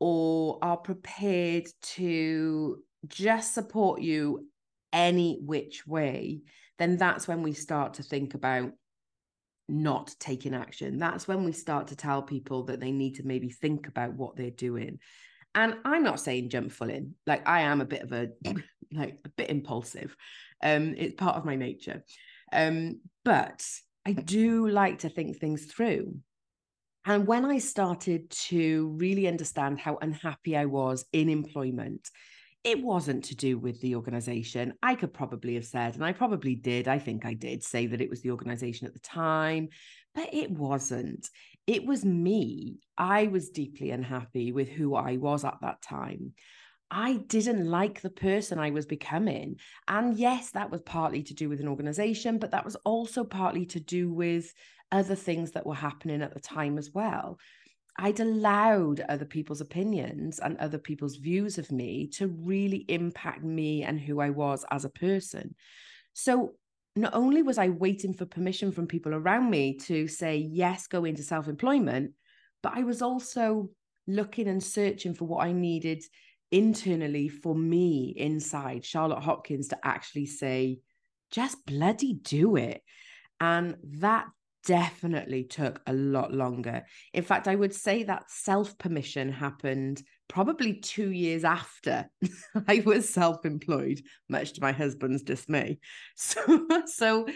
or 0.00 0.58
are 0.60 0.76
prepared 0.76 1.66
to 1.82 2.78
just 3.06 3.54
support 3.54 4.00
you 4.00 4.46
any 4.92 5.40
which 5.44 5.86
way, 5.86 6.42
then 6.78 6.96
that's 6.96 7.26
when 7.26 7.42
we 7.42 7.52
start 7.52 7.94
to 7.94 8.02
think 8.02 8.34
about 8.34 8.72
not 9.68 10.14
taking 10.18 10.54
action. 10.54 10.98
That's 10.98 11.26
when 11.26 11.44
we 11.44 11.52
start 11.52 11.88
to 11.88 11.96
tell 11.96 12.22
people 12.22 12.64
that 12.64 12.80
they 12.80 12.92
need 12.92 13.16
to 13.16 13.26
maybe 13.26 13.50
think 13.50 13.88
about 13.88 14.14
what 14.14 14.36
they're 14.36 14.50
doing. 14.50 14.98
And 15.54 15.76
I'm 15.84 16.02
not 16.02 16.20
saying 16.20 16.50
jump 16.50 16.72
full 16.72 16.90
in. 16.90 17.14
Like 17.26 17.46
I 17.48 17.62
am 17.62 17.80
a 17.80 17.86
bit 17.86 18.02
of 18.02 18.12
a 18.12 18.28
like 18.92 19.18
a 19.24 19.28
bit 19.30 19.50
impulsive. 19.50 20.16
Um, 20.62 20.94
it's 20.96 21.14
part 21.14 21.36
of 21.36 21.44
my 21.44 21.56
nature. 21.56 22.04
Um, 22.52 23.00
but 23.24 23.66
I 24.04 24.12
do 24.12 24.68
like 24.68 25.00
to 25.00 25.08
think 25.08 25.38
things 25.38 25.66
through. 25.66 26.16
And 27.04 27.26
when 27.26 27.44
I 27.44 27.58
started 27.58 28.30
to 28.30 28.94
really 28.98 29.26
understand 29.26 29.78
how 29.78 29.98
unhappy 30.00 30.56
I 30.56 30.66
was 30.66 31.04
in 31.12 31.28
employment, 31.28 32.08
it 32.64 32.80
wasn't 32.80 33.24
to 33.24 33.34
do 33.34 33.58
with 33.58 33.80
the 33.80 33.96
organization. 33.96 34.74
I 34.82 34.94
could 34.94 35.12
probably 35.12 35.54
have 35.54 35.64
said, 35.64 35.94
and 35.94 36.04
I 36.04 36.12
probably 36.12 36.54
did, 36.54 36.86
I 36.86 36.98
think 36.98 37.24
I 37.24 37.34
did 37.34 37.64
say 37.64 37.86
that 37.86 38.00
it 38.00 38.10
was 38.10 38.22
the 38.22 38.30
organization 38.30 38.86
at 38.86 38.92
the 38.92 39.00
time, 39.00 39.68
but 40.14 40.32
it 40.32 40.50
wasn't. 40.50 41.28
It 41.66 41.84
was 41.84 42.04
me. 42.04 42.78
I 42.96 43.26
was 43.26 43.50
deeply 43.50 43.90
unhappy 43.90 44.52
with 44.52 44.68
who 44.68 44.94
I 44.94 45.16
was 45.16 45.44
at 45.44 45.58
that 45.62 45.82
time. 45.82 46.34
I 46.90 47.14
didn't 47.14 47.68
like 47.68 48.00
the 48.00 48.10
person 48.10 48.58
I 48.58 48.70
was 48.70 48.86
becoming. 48.86 49.56
And 49.88 50.16
yes, 50.16 50.50
that 50.50 50.70
was 50.70 50.82
partly 50.82 51.22
to 51.24 51.34
do 51.34 51.48
with 51.48 51.60
an 51.60 51.68
organization, 51.68 52.38
but 52.38 52.50
that 52.50 52.64
was 52.64 52.76
also 52.84 53.24
partly 53.24 53.64
to 53.66 53.80
do 53.80 54.12
with 54.12 54.52
other 54.92 55.14
things 55.14 55.52
that 55.52 55.66
were 55.66 55.74
happening 55.74 56.20
at 56.20 56.34
the 56.34 56.40
time 56.40 56.76
as 56.76 56.90
well. 56.92 57.38
I'd 57.98 58.20
allowed 58.20 59.00
other 59.08 59.24
people's 59.24 59.60
opinions 59.60 60.38
and 60.38 60.56
other 60.58 60.78
people's 60.78 61.16
views 61.16 61.58
of 61.58 61.70
me 61.70 62.06
to 62.14 62.28
really 62.28 62.84
impact 62.88 63.42
me 63.42 63.82
and 63.82 64.00
who 64.00 64.20
I 64.20 64.30
was 64.30 64.64
as 64.70 64.84
a 64.84 64.90
person. 64.90 65.54
So 66.14 66.54
not 66.96 67.14
only 67.14 67.42
was 67.42 67.58
I 67.58 67.68
waiting 67.68 68.14
for 68.14 68.26
permission 68.26 68.72
from 68.72 68.86
people 68.86 69.14
around 69.14 69.50
me 69.50 69.78
to 69.78 70.08
say, 70.08 70.36
yes, 70.36 70.86
go 70.86 71.04
into 71.04 71.22
self 71.22 71.48
employment, 71.48 72.12
but 72.62 72.72
I 72.76 72.82
was 72.82 73.02
also 73.02 73.70
looking 74.06 74.48
and 74.48 74.62
searching 74.62 75.14
for 75.14 75.26
what 75.26 75.44
I 75.44 75.52
needed 75.52 76.02
internally 76.50 77.28
for 77.28 77.54
me 77.54 78.14
inside 78.16 78.84
Charlotte 78.84 79.22
Hopkins 79.22 79.68
to 79.68 79.78
actually 79.82 80.26
say, 80.26 80.80
just 81.30 81.64
bloody 81.64 82.12
do 82.12 82.56
it. 82.56 82.82
And 83.40 83.76
that 84.00 84.26
definitely 84.64 85.44
took 85.44 85.80
a 85.86 85.92
lot 85.92 86.32
longer. 86.32 86.84
In 87.12 87.22
fact, 87.22 87.48
I 87.48 87.54
would 87.54 87.74
say 87.74 88.04
that 88.04 88.30
self 88.30 88.78
permission 88.78 89.30
happened 89.30 90.02
probably 90.28 90.74
two 90.74 91.10
years 91.10 91.44
after 91.44 92.08
I 92.68 92.82
was 92.84 93.08
self 93.08 93.44
employed, 93.44 94.00
much 94.28 94.54
to 94.54 94.60
my 94.60 94.72
husband's 94.72 95.22
dismay. 95.22 95.78
So, 96.16 96.66
so 96.86 97.26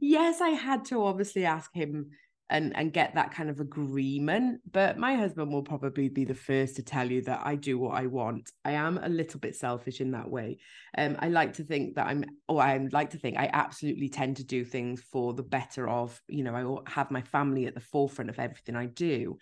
yes, 0.00 0.40
I 0.40 0.50
had 0.50 0.84
to 0.86 1.02
obviously 1.02 1.44
ask 1.44 1.72
him 1.74 2.10
and 2.50 2.74
and 2.76 2.92
get 2.92 3.14
that 3.14 3.32
kind 3.32 3.50
of 3.50 3.60
agreement 3.60 4.60
but 4.70 4.96
my 4.96 5.14
husband 5.14 5.52
will 5.52 5.62
probably 5.62 6.08
be 6.08 6.24
the 6.24 6.34
first 6.34 6.76
to 6.76 6.82
tell 6.82 7.10
you 7.10 7.22
that 7.22 7.42
I 7.44 7.54
do 7.54 7.78
what 7.78 7.94
I 7.94 8.06
want. 8.06 8.50
I 8.64 8.72
am 8.72 8.98
a 8.98 9.08
little 9.08 9.40
bit 9.40 9.56
selfish 9.56 10.00
in 10.00 10.12
that 10.12 10.30
way. 10.30 10.58
Um 10.96 11.16
I 11.18 11.28
like 11.28 11.54
to 11.54 11.64
think 11.64 11.96
that 11.96 12.06
I'm 12.06 12.24
or 12.48 12.62
I 12.62 12.76
like 12.92 13.10
to 13.10 13.18
think 13.18 13.36
I 13.36 13.50
absolutely 13.52 14.08
tend 14.08 14.38
to 14.38 14.44
do 14.44 14.64
things 14.64 15.02
for 15.12 15.34
the 15.34 15.42
better 15.42 15.88
of 15.88 16.20
you 16.28 16.44
know 16.44 16.54
I 16.54 16.90
have 16.90 17.10
my 17.10 17.22
family 17.22 17.66
at 17.66 17.74
the 17.74 17.80
forefront 17.80 18.30
of 18.30 18.38
everything 18.38 18.76
I 18.76 18.86
do. 18.86 19.38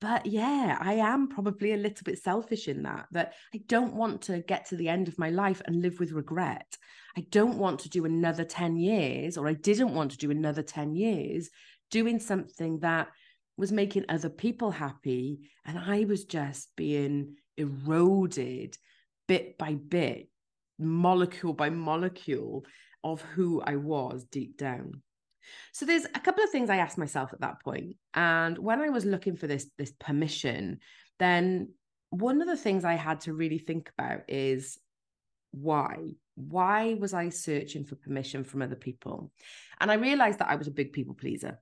But 0.00 0.26
yeah 0.26 0.78
i 0.80 0.92
am 0.94 1.26
probably 1.26 1.72
a 1.72 1.76
little 1.76 2.04
bit 2.04 2.22
selfish 2.22 2.68
in 2.68 2.84
that 2.84 3.06
that 3.10 3.32
i 3.52 3.60
don't 3.66 3.94
want 3.94 4.22
to 4.22 4.42
get 4.42 4.66
to 4.66 4.76
the 4.76 4.88
end 4.88 5.08
of 5.08 5.18
my 5.18 5.30
life 5.30 5.60
and 5.66 5.82
live 5.82 5.98
with 5.98 6.12
regret. 6.12 6.76
I 7.16 7.26
don't 7.30 7.58
want 7.58 7.80
to 7.80 7.88
do 7.88 8.04
another 8.04 8.44
10 8.44 8.76
years 8.76 9.36
or 9.36 9.48
i 9.48 9.54
didn't 9.54 9.94
want 9.94 10.12
to 10.12 10.18
do 10.18 10.30
another 10.30 10.62
10 10.62 10.94
years 10.94 11.50
doing 11.90 12.20
something 12.20 12.80
that 12.80 13.08
was 13.56 13.72
making 13.72 14.04
other 14.08 14.30
people 14.30 14.70
happy. 14.70 15.50
And 15.64 15.78
I 15.78 16.04
was 16.04 16.24
just 16.24 16.70
being 16.76 17.36
eroded 17.56 18.76
bit 19.26 19.58
by 19.58 19.74
bit, 19.74 20.28
molecule 20.78 21.52
by 21.52 21.70
molecule 21.70 22.64
of 23.04 23.20
who 23.20 23.60
I 23.60 23.76
was 23.76 24.24
deep 24.24 24.56
down. 24.56 25.02
So 25.72 25.86
there's 25.86 26.04
a 26.04 26.20
couple 26.20 26.44
of 26.44 26.50
things 26.50 26.70
I 26.70 26.76
asked 26.76 26.98
myself 26.98 27.32
at 27.32 27.40
that 27.40 27.62
point. 27.62 27.96
And 28.14 28.58
when 28.58 28.80
I 28.80 28.90
was 28.90 29.04
looking 29.04 29.36
for 29.36 29.46
this, 29.46 29.66
this 29.76 29.92
permission, 29.92 30.78
then 31.18 31.70
one 32.10 32.40
of 32.40 32.48
the 32.48 32.56
things 32.56 32.84
I 32.84 32.94
had 32.94 33.22
to 33.22 33.34
really 33.34 33.58
think 33.58 33.90
about 33.98 34.22
is 34.28 34.78
why? 35.50 35.96
Why 36.34 36.94
was 36.94 37.14
I 37.14 37.30
searching 37.30 37.84
for 37.84 37.96
permission 37.96 38.44
from 38.44 38.62
other 38.62 38.76
people? 38.76 39.32
And 39.80 39.90
I 39.90 39.94
realized 39.94 40.38
that 40.38 40.48
I 40.48 40.56
was 40.56 40.68
a 40.68 40.72
big 40.72 40.92
people 40.92 41.14
pleaser 41.14 41.58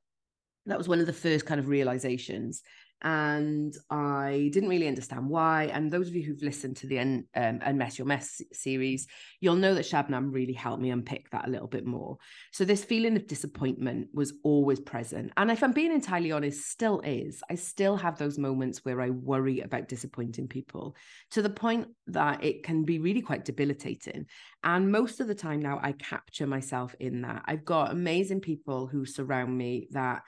that 0.67 0.79
was 0.79 0.89
one 0.89 1.01
of 1.01 1.07
the 1.07 1.13
first 1.13 1.47
kind 1.47 1.61
of 1.61 1.69
realizations 1.69 2.63
and 3.03 3.77
I 3.91 4.49
didn't 4.53 4.71
really 4.71 4.89
understand 4.89 5.29
why. 5.29 5.65
And 5.65 5.91
those 5.91 6.09
of 6.09 6.15
you 6.15 6.23
who've 6.23 6.43
listened 6.43 6.79
to 6.79 6.87
the 6.87 6.99
Un- 6.99 7.27
um, 7.35 7.61
Unmess 7.63 7.99
Your 7.99 8.07
Mess 8.07 8.41
series, 8.53 9.07
you'll 9.41 9.57
know 9.57 9.75
that 9.75 9.85
Shabnam 9.85 10.33
really 10.33 10.55
helped 10.55 10.83
me 10.83 10.91
unpick 10.91 11.29
that 11.31 11.47
a 11.47 11.51
little 11.51 11.69
bit 11.69 11.85
more. 11.85 12.17
So 12.53 12.65
this 12.65 12.85
feeling 12.85 13.15
of 13.17 13.27
disappointment 13.27 14.09
was 14.15 14.33
always 14.43 14.81
present, 14.81 15.33
and 15.37 15.51
if 15.51 15.63
I'm 15.63 15.73
being 15.73 15.93
entirely 15.93 16.33
honest, 16.33 16.71
still 16.71 17.01
is. 17.01 17.43
I 17.51 17.55
still 17.57 17.97
have 17.97 18.19
those 18.19 18.39
moments 18.39 18.85
where 18.85 19.01
I 19.03 19.11
worry 19.11 19.61
about 19.61 19.89
disappointing 19.89 20.49
people 20.49 20.97
to 21.33 21.43
the 21.43 21.51
point 21.51 21.89
that 22.07 22.43
it 22.43 22.63
can 22.63 22.85
be 22.85 22.99
really 22.99 23.23
quite 23.23 23.45
debilitating. 23.45 24.27
And 24.65 24.91
most 24.91 25.21
of 25.21 25.29
the 25.29 25.35
time 25.35 25.61
now, 25.61 25.81
I 25.83 25.93
capture 25.93 26.47
myself 26.47 26.95
in 26.99 27.23
that. 27.23 27.43
I've 27.45 27.65
got 27.65 27.93
amazing 27.93 28.41
people 28.41 28.87
who 28.87 29.05
surround 29.05 29.57
me 29.57 29.89
that 29.91 30.23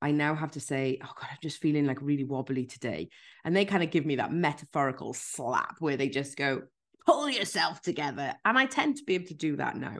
I 0.00 0.12
now 0.12 0.34
have 0.34 0.52
to 0.52 0.60
say, 0.60 0.98
oh 1.02 1.10
God, 1.14 1.28
I'm 1.30 1.38
just 1.42 1.60
feeling 1.60 1.86
like 1.86 2.00
really 2.00 2.24
wobbly 2.24 2.66
today. 2.66 3.08
And 3.44 3.56
they 3.56 3.64
kind 3.64 3.82
of 3.82 3.90
give 3.90 4.06
me 4.06 4.16
that 4.16 4.32
metaphorical 4.32 5.12
slap 5.12 5.76
where 5.80 5.96
they 5.96 6.08
just 6.08 6.36
go, 6.36 6.62
pull 7.06 7.28
yourself 7.28 7.80
together. 7.80 8.34
And 8.44 8.58
I 8.58 8.66
tend 8.66 8.98
to 8.98 9.04
be 9.04 9.14
able 9.14 9.26
to 9.26 9.34
do 9.34 9.56
that 9.56 9.76
now. 9.76 9.96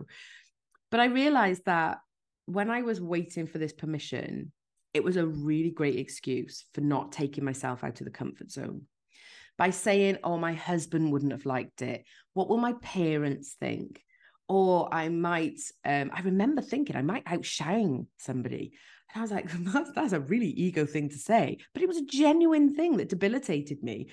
But 0.91 1.01
I 1.01 1.07
realized 1.07 1.63
that 1.67 1.99
when 2.47 2.71
I 2.71 2.83
was 2.83 3.01
waiting 3.01 3.47
for 3.47 3.59
this 3.59 3.73
permission, 3.73 4.53
it 4.95 5.05
was 5.05 5.17
a 5.17 5.27
really 5.27 5.71
great 5.71 5.99
excuse 5.99 6.65
for 6.75 6.81
not 6.81 7.13
taking 7.13 7.45
myself 7.45 7.85
out 7.85 8.01
of 8.01 8.05
the 8.05 8.11
comfort 8.11 8.51
zone. 8.51 8.83
By 9.59 9.71
saying, 9.71 10.19
oh, 10.23 10.39
my 10.39 10.53
husband 10.55 11.11
wouldn't 11.11 11.33
have 11.33 11.45
liked 11.45 11.83
it. 11.83 12.05
What 12.35 12.49
will 12.49 12.59
my 12.59 12.75
parents 12.81 13.57
think? 13.59 14.01
Or 14.49 14.89
I 14.95 15.09
might, 15.09 15.59
um, 15.85 16.11
I 16.15 16.21
remember 16.21 16.63
thinking 16.63 16.97
I 16.97 17.03
might 17.03 17.25
outshine 17.27 18.07
somebody. 18.19 18.73
And 19.15 19.21
I 19.21 19.23
was 19.23 19.31
like, 19.31 19.51
that's, 19.73 19.93
that's 19.93 20.13
a 20.13 20.21
really 20.21 20.49
ego 20.49 20.87
thing 20.87 21.09
to 21.11 21.19
say. 21.19 21.59
But 21.73 21.83
it 21.83 21.89
was 21.89 21.99
a 21.99 22.07
genuine 22.07 22.75
thing 22.75 22.97
that 22.99 23.09
debilitated 23.09 23.83
me. 23.83 24.09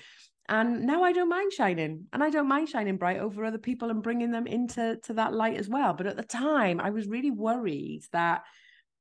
And 0.48 0.82
now 0.82 1.02
I 1.02 1.12
don't 1.12 1.28
mind 1.28 1.52
shining, 1.52 2.06
and 2.12 2.22
I 2.22 2.30
don't 2.30 2.46
mind 2.46 2.68
shining 2.68 2.98
bright 2.98 3.18
over 3.18 3.44
other 3.44 3.58
people 3.58 3.90
and 3.90 4.02
bringing 4.02 4.30
them 4.30 4.46
into 4.46 4.96
to 5.04 5.14
that 5.14 5.32
light 5.34 5.56
as 5.56 5.68
well. 5.68 5.92
But 5.92 6.06
at 6.06 6.16
the 6.16 6.22
time, 6.22 6.80
I 6.80 6.90
was 6.90 7.08
really 7.08 7.32
worried 7.32 8.02
that 8.12 8.44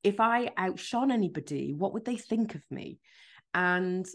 if 0.03 0.19
I 0.19 0.49
outshone 0.57 1.11
anybody, 1.11 1.73
what 1.73 1.93
would 1.93 2.05
they 2.05 2.15
think 2.15 2.55
of 2.55 2.63
me? 2.71 2.99
And 3.53 4.07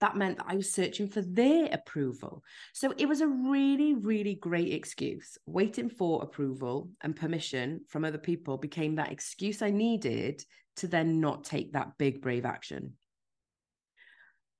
that 0.00 0.16
meant 0.16 0.38
that 0.38 0.46
I 0.48 0.56
was 0.56 0.72
searching 0.72 1.08
for 1.08 1.22
their 1.22 1.68
approval. 1.72 2.42
So 2.72 2.92
it 2.98 3.06
was 3.06 3.20
a 3.20 3.28
really, 3.28 3.94
really 3.94 4.34
great 4.34 4.72
excuse. 4.72 5.38
Waiting 5.46 5.88
for 5.88 6.22
approval 6.22 6.90
and 7.02 7.14
permission 7.14 7.82
from 7.88 8.04
other 8.04 8.18
people 8.18 8.56
became 8.56 8.96
that 8.96 9.12
excuse 9.12 9.62
I 9.62 9.70
needed 9.70 10.44
to 10.76 10.88
then 10.88 11.20
not 11.20 11.44
take 11.44 11.72
that 11.72 11.98
big, 11.98 12.20
brave 12.22 12.44
action. 12.44 12.94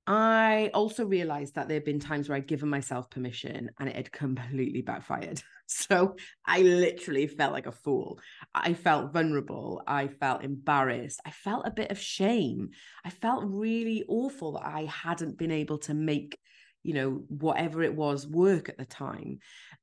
I 0.07 0.71
also 0.75 1.07
realized 1.07 1.55
that 1.55 1.69
there 1.69 1.77
had 1.77 1.85
been 1.85 2.01
times 2.01 2.29
where 2.29 2.37
I'd 2.37 2.49
given 2.49 2.69
myself 2.69 3.09
permission 3.09 3.71
and 3.79 3.89
it 3.89 3.97
had 3.97 4.13
completely 4.13 4.83
backfired. 4.83 5.43
So 5.69 6.17
I 6.45 6.61
literally 6.61 7.27
felt 7.27 7.55
like 7.55 7.65
a 7.65 7.73
fool. 7.73 8.21
I 8.55 8.75
felt 8.75 9.15
vulnerable. 9.15 9.81
I 9.87 10.09
felt 10.09 10.45
embarrassed. 10.45 11.21
I 11.25 11.31
felt 11.31 11.67
a 11.67 11.71
bit 11.71 11.91
of 11.91 11.99
shame. 11.99 12.71
I 13.07 13.09
felt 13.09 13.45
really 13.47 14.05
awful 14.07 14.53
that 14.53 14.67
I 14.67 14.85
hadn't 14.85 15.39
been 15.39 15.53
able 15.53 15.79
to 15.79 15.95
make 15.95 16.37
you 16.83 16.95
know 16.95 17.23
whatever 17.29 17.83
it 17.83 17.95
was 17.95 18.27
work 18.27 18.69
at 18.69 18.79
the 18.79 18.85
time. 18.85 19.39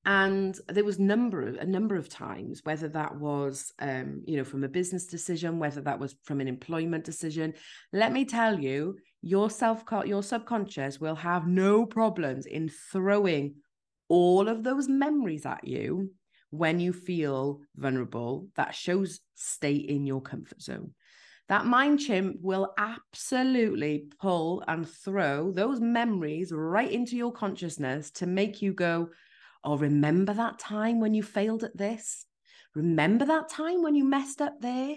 And 0.05 0.57
there 0.67 0.83
was 0.83 0.99
number 0.99 1.47
of, 1.47 1.55
a 1.55 1.65
number 1.65 1.95
of 1.95 2.09
times 2.09 2.61
whether 2.63 2.87
that 2.89 3.15
was 3.17 3.71
um, 3.79 4.23
you 4.25 4.37
know 4.37 4.43
from 4.43 4.63
a 4.63 4.69
business 4.69 5.05
decision 5.05 5.59
whether 5.59 5.81
that 5.81 5.99
was 5.99 6.15
from 6.23 6.41
an 6.41 6.47
employment 6.47 7.03
decision. 7.03 7.53
Let 7.93 8.11
me 8.11 8.25
tell 8.25 8.59
you 8.59 8.97
your 9.21 9.49
self 9.49 9.83
your 10.05 10.23
subconscious 10.23 10.99
will 10.99 11.15
have 11.15 11.47
no 11.47 11.85
problems 11.85 12.45
in 12.45 12.69
throwing 12.91 13.55
all 14.07 14.47
of 14.47 14.63
those 14.63 14.87
memories 14.87 15.45
at 15.45 15.65
you 15.65 16.11
when 16.51 16.79
you 16.79 16.93
feel 16.93 17.61
vulnerable. 17.75 18.47
That 18.55 18.73
shows 18.73 19.19
stay 19.35 19.75
in 19.75 20.05
your 20.05 20.21
comfort 20.21 20.61
zone 20.61 20.93
that 21.49 21.65
mind 21.65 21.99
chimp 21.99 22.37
will 22.41 22.73
absolutely 22.77 24.05
pull 24.21 24.63
and 24.67 24.87
throw 24.87 25.51
those 25.51 25.81
memories 25.81 26.51
right 26.51 26.91
into 26.91 27.17
your 27.17 27.31
consciousness 27.31 28.11
to 28.11 28.25
make 28.25 28.61
you 28.61 28.73
go, 28.73 29.09
Oh, 29.63 29.77
remember 29.77 30.33
that 30.33 30.57
time 30.57 31.01
when 31.01 31.13
you 31.13 31.21
failed 31.23 31.63
at 31.63 31.75
this? 31.75 32.25
remember 32.75 33.25
that 33.25 33.49
time 33.49 33.81
when 33.81 33.95
you 33.95 34.03
messed 34.03 34.41
up 34.41 34.61
there? 34.61 34.95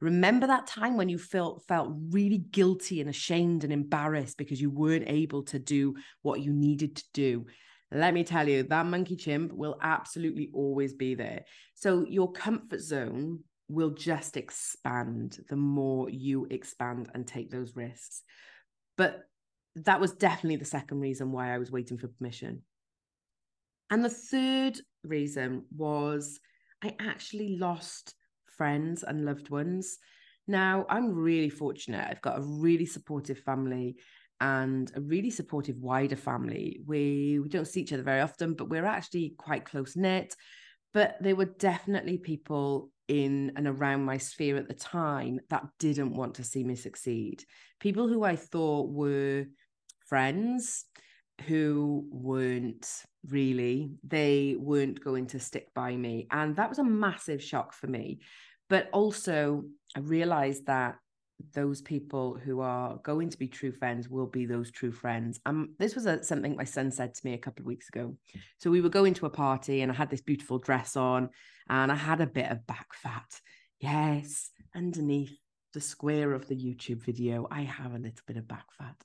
Remember 0.00 0.48
that 0.48 0.66
time 0.66 0.96
when 0.96 1.08
you 1.08 1.18
felt 1.18 1.64
felt 1.68 1.94
really 2.10 2.38
guilty 2.38 3.00
and 3.00 3.08
ashamed 3.08 3.62
and 3.64 3.72
embarrassed 3.72 4.36
because 4.36 4.60
you 4.60 4.70
weren't 4.70 5.08
able 5.08 5.44
to 5.44 5.58
do 5.58 5.94
what 6.22 6.40
you 6.40 6.52
needed 6.52 6.96
to 6.96 7.04
do. 7.14 7.46
Let 7.92 8.14
me 8.14 8.24
tell 8.24 8.48
you, 8.48 8.64
that 8.64 8.86
monkey 8.86 9.16
chimp 9.16 9.52
will 9.52 9.76
absolutely 9.80 10.50
always 10.52 10.94
be 10.94 11.14
there. 11.14 11.44
So 11.74 12.04
your 12.08 12.32
comfort 12.32 12.80
zone 12.80 13.44
will 13.72 13.90
just 13.90 14.36
expand 14.36 15.38
the 15.48 15.56
more 15.56 16.08
you 16.10 16.46
expand 16.50 17.10
and 17.14 17.26
take 17.26 17.50
those 17.50 17.74
risks. 17.74 18.22
But 18.98 19.22
that 19.76 20.00
was 20.00 20.12
definitely 20.12 20.56
the 20.56 20.64
second 20.64 21.00
reason 21.00 21.32
why 21.32 21.54
I 21.54 21.58
was 21.58 21.70
waiting 21.70 21.96
for 21.96 22.08
permission. 22.08 22.62
And 23.90 24.04
the 24.04 24.10
third 24.10 24.78
reason 25.04 25.64
was 25.74 26.40
I 26.82 26.94
actually 27.00 27.56
lost 27.56 28.14
friends 28.56 29.02
and 29.02 29.24
loved 29.24 29.50
ones. 29.50 29.98
Now, 30.46 30.86
I'm 30.88 31.14
really 31.14 31.48
fortunate. 31.48 32.06
I've 32.08 32.22
got 32.22 32.38
a 32.38 32.42
really 32.42 32.86
supportive 32.86 33.38
family 33.38 33.96
and 34.40 34.90
a 34.94 35.00
really 35.00 35.30
supportive 35.30 35.76
wider 35.78 36.16
family. 36.16 36.80
We 36.84 37.38
we 37.40 37.48
don't 37.48 37.66
see 37.66 37.80
each 37.80 37.92
other 37.92 38.02
very 38.02 38.20
often, 38.20 38.54
but 38.54 38.68
we're 38.68 38.84
actually 38.84 39.34
quite 39.38 39.64
close 39.64 39.96
knit. 39.96 40.34
But 40.94 41.16
there 41.20 41.36
were 41.36 41.46
definitely 41.46 42.18
people 42.18 42.90
in 43.08 43.52
and 43.56 43.66
around 43.66 44.04
my 44.04 44.18
sphere 44.18 44.56
at 44.56 44.68
the 44.68 44.74
time 44.74 45.40
that 45.50 45.66
didn't 45.78 46.14
want 46.14 46.34
to 46.36 46.44
see 46.44 46.64
me 46.64 46.76
succeed. 46.76 47.44
People 47.80 48.08
who 48.08 48.22
I 48.22 48.36
thought 48.36 48.90
were 48.90 49.46
friends 50.06 50.84
who 51.46 52.06
weren't 52.10 52.88
really, 53.28 53.92
they 54.06 54.56
weren't 54.58 55.02
going 55.02 55.26
to 55.28 55.40
stick 55.40 55.68
by 55.74 55.96
me. 55.96 56.26
And 56.30 56.56
that 56.56 56.68
was 56.68 56.78
a 56.78 56.84
massive 56.84 57.42
shock 57.42 57.72
for 57.72 57.86
me. 57.86 58.20
But 58.68 58.88
also, 58.92 59.64
I 59.96 60.00
realized 60.00 60.66
that 60.66 60.96
those 61.52 61.80
people 61.80 62.38
who 62.42 62.60
are 62.60 62.96
going 62.98 63.30
to 63.30 63.38
be 63.38 63.48
true 63.48 63.72
friends 63.72 64.08
will 64.08 64.26
be 64.26 64.46
those 64.46 64.70
true 64.70 64.92
friends. 64.92 65.40
Um, 65.46 65.74
this 65.78 65.94
was 65.94 66.06
a, 66.06 66.22
something 66.22 66.56
my 66.56 66.64
son 66.64 66.90
said 66.90 67.14
to 67.14 67.20
me 67.24 67.34
a 67.34 67.38
couple 67.38 67.62
of 67.62 67.66
weeks 67.66 67.88
ago. 67.88 68.16
So 68.58 68.70
we 68.70 68.80
were 68.80 68.88
going 68.88 69.14
to 69.14 69.26
a 69.26 69.30
party 69.30 69.82
and 69.82 69.90
I 69.90 69.94
had 69.94 70.10
this 70.10 70.20
beautiful 70.20 70.58
dress 70.58 70.96
on 70.96 71.30
and 71.68 71.92
I 71.92 71.96
had 71.96 72.20
a 72.20 72.26
bit 72.26 72.50
of 72.50 72.66
back 72.66 72.94
fat. 72.94 73.40
Yes, 73.80 74.50
underneath 74.74 75.36
the 75.74 75.80
square 75.80 76.32
of 76.32 76.46
the 76.48 76.56
YouTube 76.56 77.02
video, 77.02 77.46
I 77.50 77.62
have 77.62 77.94
a 77.94 77.98
little 77.98 78.24
bit 78.26 78.36
of 78.36 78.46
back 78.46 78.66
fat. 78.78 78.96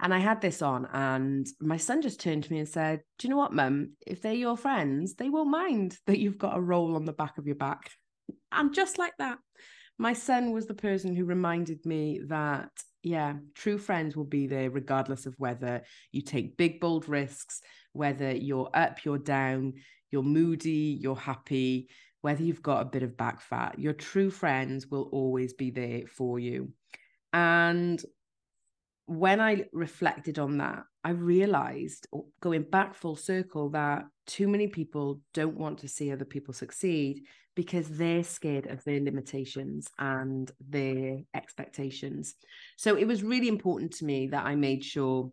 And 0.00 0.12
I 0.14 0.18
had 0.18 0.40
this 0.40 0.62
on, 0.62 0.86
and 0.92 1.46
my 1.60 1.76
son 1.76 2.02
just 2.02 2.20
turned 2.20 2.44
to 2.44 2.52
me 2.52 2.58
and 2.58 2.68
said, 2.68 3.02
Do 3.18 3.26
you 3.26 3.30
know 3.30 3.38
what, 3.38 3.52
mum? 3.52 3.92
If 4.06 4.22
they're 4.22 4.32
your 4.32 4.56
friends, 4.56 5.14
they 5.14 5.28
won't 5.28 5.50
mind 5.50 5.96
that 6.06 6.18
you've 6.18 6.38
got 6.38 6.56
a 6.56 6.60
roll 6.60 6.96
on 6.96 7.04
the 7.04 7.12
back 7.12 7.38
of 7.38 7.46
your 7.46 7.56
back. 7.56 7.90
And 8.54 8.74
just 8.74 8.98
like 8.98 9.14
that, 9.18 9.38
my 10.02 10.12
son 10.12 10.50
was 10.50 10.66
the 10.66 10.74
person 10.74 11.14
who 11.14 11.24
reminded 11.24 11.86
me 11.86 12.20
that, 12.26 12.70
yeah, 13.04 13.34
true 13.54 13.78
friends 13.78 14.16
will 14.16 14.24
be 14.24 14.48
there 14.48 14.68
regardless 14.68 15.26
of 15.26 15.34
whether 15.38 15.80
you 16.10 16.20
take 16.20 16.56
big, 16.56 16.80
bold 16.80 17.08
risks, 17.08 17.60
whether 17.92 18.32
you're 18.32 18.68
up, 18.74 19.04
you're 19.04 19.16
down, 19.16 19.74
you're 20.10 20.24
moody, 20.24 20.98
you're 21.00 21.14
happy, 21.14 21.88
whether 22.20 22.42
you've 22.42 22.64
got 22.64 22.82
a 22.82 22.86
bit 22.86 23.04
of 23.04 23.16
back 23.16 23.40
fat. 23.40 23.78
Your 23.78 23.92
true 23.92 24.28
friends 24.28 24.88
will 24.88 25.08
always 25.12 25.52
be 25.52 25.70
there 25.70 26.02
for 26.08 26.40
you. 26.40 26.72
And 27.32 28.04
when 29.06 29.40
I 29.40 29.66
reflected 29.72 30.40
on 30.40 30.58
that, 30.58 30.82
I 31.04 31.10
realized, 31.10 32.06
oh, 32.12 32.28
going 32.40 32.62
back 32.62 32.94
full 32.94 33.16
circle, 33.16 33.70
that 33.70 34.04
too 34.26 34.48
many 34.48 34.68
people 34.68 35.20
don't 35.34 35.56
want 35.56 35.78
to 35.78 35.88
see 35.88 36.12
other 36.12 36.24
people 36.24 36.54
succeed 36.54 37.22
because 37.54 37.88
they're 37.88 38.24
scared 38.24 38.66
of 38.66 38.82
their 38.84 39.00
limitations 39.00 39.88
and 39.98 40.50
their 40.68 41.18
expectations. 41.34 42.34
So 42.76 42.96
it 42.96 43.06
was 43.06 43.22
really 43.22 43.48
important 43.48 43.92
to 43.94 44.04
me 44.04 44.28
that 44.28 44.46
I 44.46 44.54
made 44.54 44.84
sure 44.84 45.30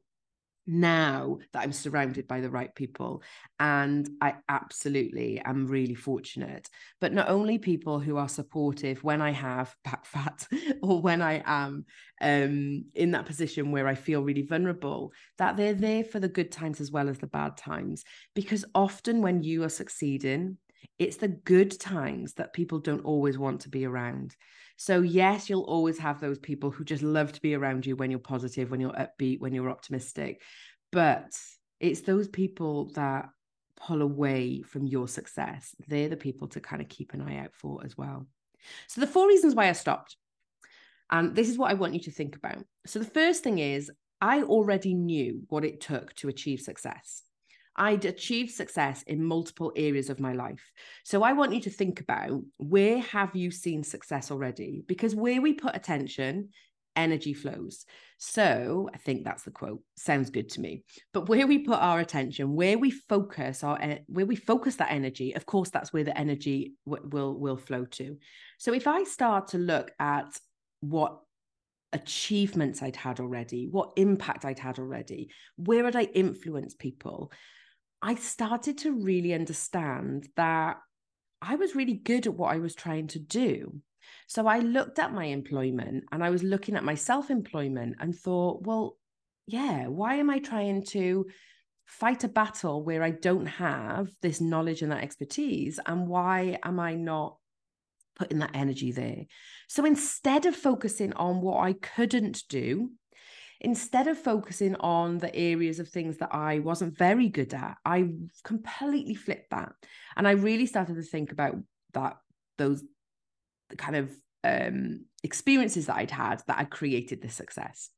now 0.70 1.40
that 1.52 1.64
I'm 1.64 1.72
surrounded 1.72 2.28
by 2.28 2.42
the 2.42 2.50
right 2.50 2.74
people. 2.76 3.24
And 3.60 4.08
I 4.22 4.36
absolutely 4.48 5.42
am 5.44 5.66
really 5.66 5.96
fortunate. 5.96 6.70
But 7.02 7.12
not 7.12 7.28
only 7.28 7.58
people 7.58 8.00
who 8.00 8.18
are 8.18 8.30
supportive 8.30 9.04
when 9.04 9.22
I 9.22 9.32
have 9.32 9.76
back 9.84 10.06
fat 10.06 10.48
or 10.84 11.02
when 11.02 11.22
I 11.22 11.42
am 11.46 11.86
um, 12.22 12.86
in 12.94 13.12
that 13.12 13.26
position 13.26 13.72
where 13.72 13.88
I 13.88 13.96
feel 13.96 14.22
really 14.22 14.44
vulnerable, 14.44 15.12
that 15.40 15.58
they're 15.58 15.74
there 15.74 16.04
for 16.04 16.20
the 16.20 16.30
good 16.30 16.52
times 16.52 16.80
as 16.80 16.92
well 16.92 17.10
as 17.10 17.18
the 17.18 17.28
bad 17.28 17.58
times. 17.58 18.04
Because 18.36 18.64
often 18.76 19.22
when 19.22 19.42
you 19.42 19.64
are 19.64 19.70
succeeding, 19.70 20.58
it's 21.00 21.18
the 21.18 21.28
good 21.30 21.80
times 21.80 22.34
that 22.36 22.54
people 22.54 22.80
don't 22.80 23.06
always 23.06 23.38
want 23.38 23.62
to 23.62 23.70
be 23.70 23.86
around. 23.86 24.36
So, 24.82 25.02
yes, 25.02 25.50
you'll 25.50 25.64
always 25.64 26.00
have 26.00 26.22
those 26.22 26.40
people 26.40 26.72
who 26.72 26.86
just 26.86 27.04
love 27.04 27.34
to 27.34 27.42
be 27.42 27.54
around 27.54 27.86
you 27.86 27.98
when 27.98 28.12
you're 28.12 28.20
positive, 28.22 28.72
when 28.72 28.80
you're 28.80 28.94
upbeat, 28.94 29.42
when 29.42 29.54
you're 29.54 29.70
optimistic. 29.70 30.42
But 30.90 31.38
it's 31.82 32.00
those 32.00 32.30
people 32.30 32.90
that 32.94 33.28
pull 33.76 34.02
away 34.02 34.62
from 34.62 34.88
your 34.88 35.10
success. 35.10 35.76
They're 35.90 36.08
the 36.08 36.16
people 36.16 36.48
to 36.48 36.62
kind 36.62 36.82
of 36.82 36.88
keep 36.88 37.14
an 37.14 37.22
eye 37.22 37.40
out 37.40 37.54
for 37.56 37.84
as 37.84 37.98
well. 37.98 38.26
So, 38.88 39.02
the 39.02 39.08
four 39.08 39.28
reasons 39.28 39.54
why 39.54 39.68
I 39.68 39.74
stopped. 39.74 40.16
And 41.12 41.36
this 41.36 41.50
is 41.50 41.58
what 41.58 41.72
I 41.72 41.74
want 41.74 41.94
you 41.94 42.00
to 42.04 42.12
think 42.12 42.38
about. 42.38 42.64
So, 42.86 43.00
the 43.00 43.06
first 43.06 43.44
thing 43.44 43.60
is, 43.60 43.92
I 44.22 44.44
already 44.44 44.94
knew 44.94 45.42
what 45.50 45.66
it 45.66 45.82
took 45.82 46.16
to 46.16 46.30
achieve 46.30 46.62
success. 46.62 47.24
I'd 47.80 48.04
achieved 48.04 48.52
success 48.52 49.04
in 49.04 49.24
multiple 49.24 49.72
areas 49.76 50.10
of 50.10 50.20
my 50.20 50.34
life. 50.34 50.72
So 51.06 51.24
I 51.24 51.32
want 51.32 51.54
you 51.54 51.62
to 51.62 51.70
think 51.70 52.02
about 52.02 52.42
where 52.58 53.00
have 53.00 53.36
you 53.36 53.52
seen 53.52 53.84
success 53.84 54.30
already? 54.30 54.84
Because 54.86 55.16
where 55.16 55.42
we 55.42 55.54
put 55.54 55.78
attention, 55.78 56.50
energy 56.98 57.34
flows. 57.34 57.86
So 58.18 58.90
I 58.94 58.98
think 58.98 59.24
that's 59.24 59.44
the 59.44 59.52
quote. 59.52 59.82
Sounds 59.96 60.30
good 60.30 60.50
to 60.50 60.62
me. 60.62 60.84
But 61.14 61.30
where 61.30 61.48
we 61.48 61.60
put 61.60 61.80
our 61.80 62.00
attention, 62.00 62.54
where 62.54 62.78
we 62.78 62.92
focus 62.92 63.64
our 63.64 63.80
where 64.08 64.26
we 64.26 64.36
focus 64.36 64.76
that 64.76 64.92
energy, 64.92 65.34
of 65.34 65.46
course 65.46 65.70
that's 65.70 65.94
where 65.94 66.04
the 66.04 66.18
energy 66.18 66.74
w- 66.86 67.08
will 67.10 67.40
will 67.40 67.58
flow 67.58 67.86
to. 67.86 68.18
So 68.58 68.74
if 68.74 68.88
I 68.88 69.06
start 69.06 69.48
to 69.50 69.58
look 69.58 69.92
at 70.00 70.38
what 70.82 71.20
achievements 71.94 72.84
I'd 72.84 72.98
had 72.98 73.22
already, 73.22 73.68
what 73.72 73.94
impact 73.96 74.44
I'd 74.44 74.60
had 74.60 74.80
already, 74.80 75.30
where 75.56 75.86
had 75.86 75.96
I 75.96 76.04
influenced 76.04 76.78
people, 76.78 77.32
I 78.02 78.16
started 78.16 78.78
to 78.80 78.94
really 78.94 79.34
understand 79.34 80.30
that 80.36 80.78
I 81.42 81.56
was 81.56 81.76
really 81.76 81.96
good 81.96 82.28
at 82.28 82.34
what 82.34 82.54
I 82.54 82.60
was 82.60 82.76
trying 82.76 83.08
to 83.08 83.20
do. 83.20 83.82
So 84.28 84.48
I 84.48 84.60
looked 84.60 85.00
at 85.00 85.14
my 85.14 85.26
employment 85.26 86.06
and 86.12 86.24
I 86.24 86.30
was 86.30 86.44
looking 86.44 86.76
at 86.76 86.84
my 86.84 86.96
self 86.96 87.30
employment 87.30 87.98
and 88.00 88.16
thought, 88.16 88.66
well, 88.66 88.98
yeah, 89.48 89.88
why 89.88 90.16
am 90.16 90.30
I 90.30 90.40
trying 90.40 90.84
to 90.88 91.26
fight 91.86 92.24
a 92.24 92.28
battle 92.30 92.84
where 92.84 93.02
I 93.02 93.12
don't 93.12 93.48
have 93.48 94.10
this 94.22 94.40
knowledge 94.40 94.82
and 94.82 94.92
that 94.92 95.04
expertise? 95.04 95.80
And 95.86 96.08
why 96.08 96.60
am 96.64 96.80
I 96.80 96.94
not 96.94 97.38
putting 98.16 98.40
that 98.40 98.52
energy 98.54 98.92
there? 98.92 99.26
So 99.68 99.86
instead 99.86 100.46
of 100.46 100.56
focusing 100.56 101.14
on 101.14 101.42
what 101.42 101.58
I 101.64 101.74
couldn't 101.74 102.44
do, 102.48 102.92
instead 103.62 104.08
of 104.08 104.18
focusing 104.18 104.76
on 104.76 105.18
the 105.18 105.36
areas 105.36 105.80
of 105.80 105.90
things 105.90 106.18
that 106.18 106.34
I 106.34 106.60
wasn't 106.60 106.98
very 106.98 107.28
good 107.28 107.54
at, 107.54 107.78
I 107.84 108.10
completely 108.44 109.16
flipped 109.16 109.52
that. 109.52 109.74
And 110.16 110.28
I 110.28 110.32
really 110.32 110.66
started 110.66 110.96
to 110.96 111.04
think 111.04 111.32
about 111.32 111.56
that, 111.94 112.18
those 112.58 112.84
kind 113.78 113.96
of 113.96 114.12
um, 114.44 115.06
experiences 115.24 115.88
that 115.88 115.98
I'd 115.98 116.12
had 116.12 116.42
that 116.48 116.58
had 116.58 116.70
created 116.70 117.22
this 117.22 117.36
success. 117.36 117.90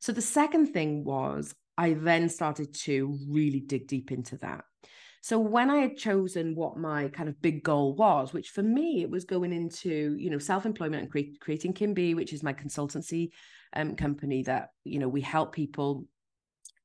So 0.00 0.12
the 0.12 0.22
second 0.22 0.72
thing 0.72 1.04
was 1.04 1.54
I 1.76 1.94
then 1.94 2.28
started 2.28 2.74
to 2.80 3.18
really 3.28 3.60
dig 3.60 3.88
deep 3.88 4.12
into 4.12 4.36
that. 4.38 4.64
So 5.20 5.38
when 5.38 5.68
I 5.70 5.78
had 5.78 5.96
chosen 5.96 6.54
what 6.54 6.76
my 6.76 7.08
kind 7.08 7.28
of 7.28 7.40
big 7.42 7.64
goal 7.64 7.94
was, 7.96 8.32
which 8.32 8.50
for 8.50 8.62
me 8.62 9.02
it 9.02 9.10
was 9.10 9.24
going 9.24 9.52
into 9.52 10.16
you 10.18 10.30
know 10.30 10.38
self-employment 10.38 11.02
and 11.02 11.10
cre- 11.10 11.36
creating 11.40 11.74
Kimby, 11.74 12.14
which 12.14 12.32
is 12.32 12.42
my 12.42 12.52
consultancy 12.52 13.30
um, 13.74 13.96
company 13.96 14.42
that 14.44 14.70
you 14.84 14.98
know 14.98 15.08
we 15.08 15.20
help 15.20 15.52
people 15.52 16.06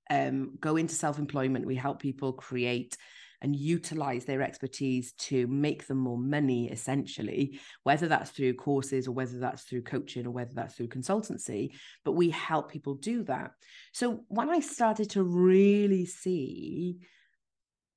um, 0.09 0.57
go 0.59 0.75
into 0.75 0.95
self-employment. 0.95 1.65
We 1.65 1.75
help 1.75 2.01
people 2.01 2.33
create 2.33 2.97
and 3.43 3.55
utilize 3.55 4.23
their 4.23 4.41
expertise 4.41 5.11
to 5.13 5.45
make 5.47 5.85
them 5.85 5.97
more 5.97 6.17
money 6.17 6.71
essentially 6.71 7.59
whether 7.83 8.07
that's 8.07 8.31
through 8.31 8.53
courses 8.53 9.07
or 9.07 9.11
whether 9.11 9.37
that's 9.37 9.63
through 9.63 9.81
coaching 9.81 10.25
or 10.25 10.31
whether 10.31 10.53
that's 10.53 10.75
through 10.75 10.87
consultancy 10.87 11.71
but 12.05 12.13
we 12.13 12.29
help 12.29 12.71
people 12.71 12.95
do 12.95 13.21
that 13.23 13.51
so 13.91 14.23
when 14.29 14.49
i 14.49 14.59
started 14.59 15.09
to 15.09 15.21
really 15.21 16.05
see 16.05 16.97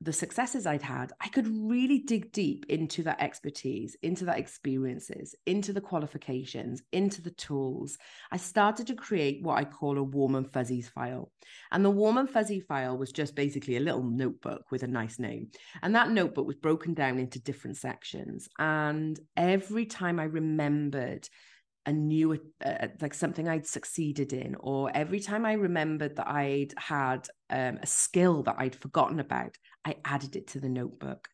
the 0.03 0.13
successes 0.13 0.67
I'd 0.67 0.83
had, 0.83 1.13
I 1.21 1.29
could 1.29 1.49
really 1.49 2.01
dig 2.01 2.31
deep 2.31 2.67
into 2.69 3.03
that 3.05 3.21
expertise, 3.21 3.97
into 4.03 4.27
that 4.27 4.39
experiences, 4.39 5.35
into 5.47 5.73
the 5.73 5.81
qualifications, 5.81 6.83
into 6.93 7.23
the 7.23 7.31
tools. 7.31 7.97
I 8.31 8.37
started 8.37 8.89
to 8.89 8.95
create 8.95 9.43
what 9.43 9.59
I 9.59 9.65
call 9.65 9.97
a 9.97 10.03
warm 10.03 10.35
and 10.35 10.53
fuzzy 10.53 10.83
file. 10.83 11.33
And 11.73 11.83
the 11.83 11.91
warm 11.91 12.19
and 12.19 12.29
fuzzy 12.29 12.61
file 12.61 12.99
was 12.99 13.11
just 13.11 13.35
basically 13.35 13.77
a 13.77 13.81
little 13.81 14.05
notebook 14.05 14.71
with 14.71 14.83
a 14.83 14.89
nice 14.89 15.19
name. 15.19 15.49
And 15.83 15.95
that 15.95 16.11
notebook 16.11 16.47
was 16.47 16.57
broken 16.57 16.93
down 16.93 17.19
into 17.19 17.41
different 17.41 17.79
sections. 17.79 18.49
And 18.59 19.19
every 19.35 19.87
time 19.87 20.21
I 20.21 20.25
remembered 20.25 21.27
a 21.87 21.93
new 21.93 22.39
uh, 22.65 22.89
like 23.01 23.15
something 23.15 23.49
I'd 23.49 23.67
succeeded 23.67 24.33
in, 24.33 24.57
or 24.59 24.91
every 24.93 25.21
time 25.21 25.47
I 25.47 25.53
remembered 25.53 26.17
that 26.17 26.29
I'd 26.29 26.75
had 26.77 27.29
um, 27.49 27.79
a 27.81 27.87
skill 27.87 28.43
that 28.43 28.57
I'd 28.59 28.75
forgotten 28.75 29.21
about, 29.21 29.57
I 29.87 29.97
added 30.05 30.37
it 30.37 30.49
to 30.49 30.61
the 30.61 30.69
notebook. 30.69 31.29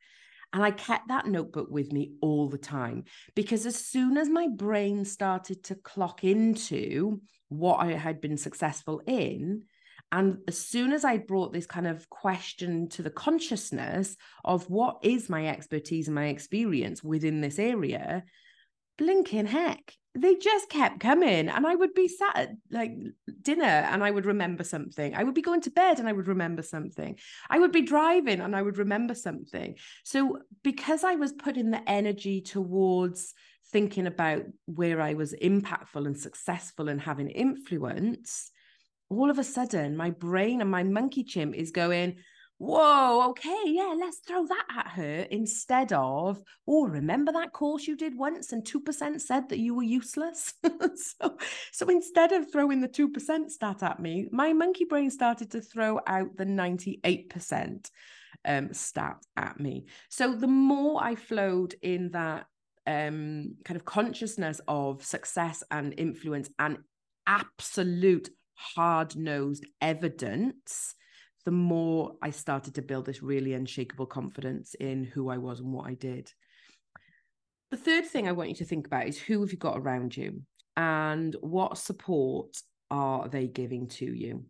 And 0.53 0.63
I 0.63 0.71
kept 0.71 1.09
that 1.09 1.27
notebook 1.27 1.69
with 1.71 1.93
me 1.93 2.13
all 2.21 2.49
the 2.49 2.59
time 2.59 3.05
because 3.35 3.65
as 3.65 3.77
soon 3.77 4.19
as 4.19 4.29
my 4.29 4.49
brain 4.49 5.07
started 5.07 5.65
to 5.65 5.75
clock 5.75 6.25
into 6.25 7.23
what 7.49 7.77
I 7.77 7.93
had 7.93 8.21
been 8.21 8.37
successful 8.37 9.01
in, 9.07 9.63
and 10.11 10.39
as 10.47 10.59
soon 10.59 10.93
as 10.93 11.07
I 11.07 11.17
brought 11.17 11.55
this 11.55 11.67
kind 11.67 11.87
of 11.87 12.07
question 12.11 12.91
to 12.91 13.03
the 13.03 13.11
consciousness 13.11 14.15
of 14.45 14.69
what 14.69 14.99
is 15.03 15.31
my 15.31 15.47
expertise 15.47 16.07
and 16.07 16.15
my 16.15 16.27
experience 16.27 17.03
within 17.03 17.41
this 17.41 17.59
area, 17.59 18.25
blinking 18.99 19.47
heck, 19.47 19.95
they 20.15 20.35
just 20.35 20.69
kept 20.69 21.01
coming 21.01 21.49
and 21.49 21.67
i 21.67 21.75
would 21.75 21.95
be 21.95 22.07
sat 22.07 22.37
at 22.37 22.51
like 22.71 22.93
dinner 23.41 23.65
and 23.65 24.05
i 24.05 24.11
would 24.11 24.27
remember 24.27 24.63
something. 24.63 25.15
I 25.15 25.25
would 25.25 25.35
be 25.35 25.43
going 25.43 25.63
to 25.63 25.71
bed 25.71 25.99
and 25.99 26.09
i 26.09 26.13
would 26.13 26.29
remember 26.29 26.63
something. 26.63 27.19
I 27.49 27.59
would 27.59 27.73
be 27.73 27.83
driving 27.83 28.41
and 28.41 28.55
i 28.55 28.63
would 28.63 28.79
remember 28.79 29.15
something. 29.15 29.77
So 30.05 30.39
because 30.63 31.05
i 31.05 31.15
was 31.15 31.33
putting 31.33 31.71
the 31.71 31.89
energy 31.89 32.41
towards 32.41 33.35
thinking 33.71 34.07
about 34.07 34.43
where 34.67 35.01
i 35.01 35.15
was 35.15 35.33
impactful 35.33 36.07
and 36.07 36.19
successful 36.19 36.89
and 36.89 37.01
having 37.01 37.29
influence 37.29 38.51
all 39.09 39.31
of 39.31 39.39
a 39.39 39.45
sudden 39.45 39.97
my 39.97 40.11
brain 40.11 40.61
and 40.61 40.71
my 40.71 40.83
monkey 40.83 41.25
chimp 41.25 41.55
is 41.55 41.71
going 41.71 42.17
whoa, 42.63 43.29
okay, 43.31 43.65
yeah, 43.67 43.93
let's 43.99 44.19
throw 44.19 44.47
that 44.47 44.65
at 44.79 44.87
her 44.93 45.27
instead 45.33 45.93
of, 45.93 46.41
oh, 46.69 46.87
remember 46.87 47.33
that 47.33 47.53
course 47.53 47.89
you 47.89 47.97
did 47.97 48.17
once 48.17 48.53
and 48.53 48.65
2% 48.65 49.21
said 49.21 49.49
that 49.49 49.59
you 49.59 49.75
were 49.75 49.83
useless? 49.83 50.55
so, 50.95 51.37
so 51.73 51.89
instead 51.89 52.31
of 52.31 52.53
throwing 52.53 52.81
the 52.81 52.89
2% 52.89 53.51
stat 53.51 53.83
at 53.83 53.99
me, 53.99 54.29
my 54.31 54.53
monkey 54.53 54.85
brain 54.85 55.11
started 55.11 55.51
to 55.51 55.61
throw 55.61 55.99
out 56.07 56.37
the 56.37 56.45
98% 56.45 57.91
um, 58.45 58.73
stat 58.73 59.17
at 59.37 59.59
me. 59.59 59.87
So 60.09 60.33
the 60.33 60.47
more 60.47 61.03
I 61.03 61.17
flowed 61.17 61.75
in 61.83 62.13
that 62.13 62.47
um, 62.87 63.57
kind 63.65 63.77
of 63.77 63.85
consciousness 63.85 64.61
of 64.69 65.05
success 65.05 65.65
and 65.73 65.95
influence 65.99 66.49
and 66.61 66.79
absolute 67.27 68.31
hard 68.55 69.17
nosed 69.17 69.67
evidence 69.81 70.95
the 71.45 71.51
more 71.51 72.17
I 72.23 72.31
started 72.31 72.75
to 72.77 72.83
build 72.83 73.07
this 73.07 73.23
really 73.23 73.55
unshakable 73.55 74.07
confidence 74.07 74.75
in 74.75 75.05
who 75.05 75.29
I 75.29 75.39
was 75.39 75.61
and 75.61 75.73
what 75.73 75.89
I 75.89 75.95
did. 75.95 76.31
The 77.71 77.77
third 77.77 78.07
thing 78.07 78.29
I 78.29 78.33
want 78.33 78.51
you 78.51 78.55
to 78.57 78.65
think 78.65 78.87
about 78.87 79.07
is 79.07 79.19
who 79.19 79.41
have 79.41 79.51
you 79.51 79.59
got 79.59 79.79
around 79.79 80.17
you 80.17 80.43
and 80.77 81.35
what 81.41 81.79
support 81.79 82.57
are 82.91 83.29
they 83.29 83.47
giving 83.47 83.89
to 83.89 84.05
you? 84.05 84.45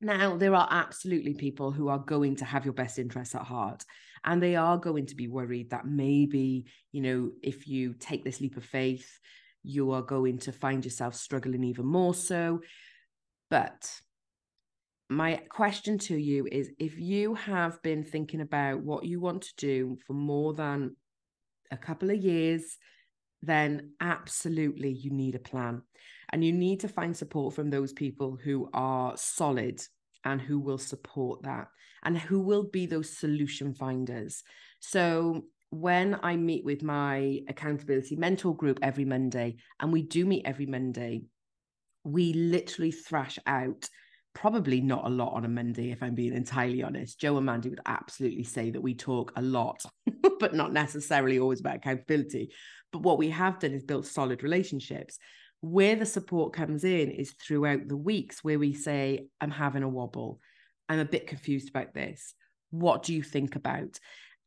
Now, 0.00 0.36
there 0.36 0.54
are 0.54 0.68
absolutely 0.70 1.34
people 1.34 1.72
who 1.72 1.88
are 1.88 1.98
going 1.98 2.36
to 2.36 2.44
have 2.44 2.64
your 2.64 2.74
best 2.74 2.98
interests 2.98 3.34
at 3.34 3.42
heart, 3.42 3.84
and 4.24 4.42
they 4.42 4.54
are 4.56 4.76
going 4.76 5.06
to 5.06 5.14
be 5.14 5.28
worried 5.28 5.70
that 5.70 5.86
maybe, 5.86 6.66
you 6.92 7.00
know, 7.00 7.30
if 7.42 7.66
you 7.66 7.94
take 7.94 8.22
this 8.24 8.40
leap 8.40 8.56
of 8.56 8.64
faith, 8.64 9.18
you 9.62 9.92
are 9.92 10.02
going 10.02 10.38
to 10.38 10.52
find 10.52 10.84
yourself 10.84 11.14
struggling 11.14 11.64
even 11.64 11.86
more 11.86 12.14
so. 12.14 12.60
But 13.48 13.90
my 15.08 15.40
question 15.50 15.98
to 15.98 16.16
you 16.16 16.48
is 16.50 16.70
if 16.78 16.98
you 16.98 17.34
have 17.34 17.80
been 17.82 18.02
thinking 18.02 18.40
about 18.40 18.80
what 18.80 19.04
you 19.04 19.20
want 19.20 19.42
to 19.42 19.54
do 19.56 19.96
for 20.06 20.14
more 20.14 20.52
than 20.52 20.96
a 21.70 21.76
couple 21.76 22.10
of 22.10 22.16
years, 22.16 22.76
then 23.42 23.92
absolutely 24.00 24.90
you 24.90 25.10
need 25.10 25.34
a 25.34 25.40
plan. 25.40 25.82
And 26.30 26.44
you 26.44 26.52
need 26.52 26.80
to 26.80 26.88
find 26.88 27.16
support 27.16 27.54
from 27.54 27.70
those 27.70 27.92
people 27.92 28.36
who 28.42 28.68
are 28.74 29.16
solid 29.16 29.80
and 30.24 30.40
who 30.40 30.58
will 30.58 30.78
support 30.78 31.42
that 31.44 31.68
and 32.02 32.18
who 32.18 32.40
will 32.40 32.64
be 32.64 32.86
those 32.86 33.16
solution 33.16 33.74
finders. 33.74 34.42
So, 34.80 35.44
when 35.70 36.18
I 36.22 36.36
meet 36.36 36.64
with 36.64 36.82
my 36.82 37.40
accountability 37.48 38.14
mentor 38.14 38.56
group 38.56 38.78
every 38.82 39.04
Monday, 39.04 39.56
and 39.80 39.92
we 39.92 40.02
do 40.02 40.24
meet 40.24 40.46
every 40.46 40.66
Monday, 40.66 41.22
we 42.04 42.32
literally 42.32 42.92
thrash 42.92 43.36
out 43.46 43.88
probably 44.36 44.82
not 44.82 45.06
a 45.06 45.08
lot 45.08 45.32
on 45.32 45.46
a 45.46 45.48
Monday, 45.48 45.90
if 45.90 46.02
I'm 46.02 46.14
being 46.14 46.34
entirely 46.34 46.82
honest. 46.82 47.18
Joe 47.18 47.38
and 47.38 47.46
Mandy 47.46 47.70
would 47.70 47.80
absolutely 47.86 48.44
say 48.44 48.70
that 48.70 48.82
we 48.82 48.94
talk 48.94 49.32
a 49.34 49.40
lot, 49.40 49.82
but 50.40 50.54
not 50.54 50.74
necessarily 50.74 51.38
always 51.38 51.60
about 51.60 51.76
accountability. 51.76 52.52
But 52.92 53.00
what 53.00 53.16
we 53.16 53.30
have 53.30 53.58
done 53.58 53.72
is 53.72 53.82
built 53.82 54.04
solid 54.04 54.42
relationships. 54.42 55.18
Where 55.62 55.96
the 55.96 56.04
support 56.04 56.52
comes 56.52 56.84
in 56.84 57.10
is 57.10 57.32
throughout 57.32 57.88
the 57.88 57.96
weeks 57.96 58.44
where 58.44 58.58
we 58.58 58.74
say, 58.74 59.26
I'm 59.40 59.50
having 59.50 59.82
a 59.82 59.88
wobble. 59.88 60.38
I'm 60.86 60.98
a 60.98 61.06
bit 61.06 61.26
confused 61.26 61.70
about 61.70 61.94
this. 61.94 62.34
What 62.70 63.04
do 63.04 63.14
you 63.14 63.22
think 63.22 63.56
about? 63.56 63.98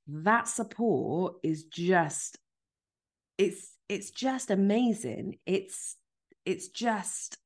That 0.08 0.48
support 0.48 1.38
is 1.42 1.64
just, 1.64 2.38
it's 3.40 3.74
it's 3.90 4.12
just 4.12 4.52
amazing. 4.52 5.40
It's 5.48 5.96
it's 6.46 6.68
just 6.68 7.39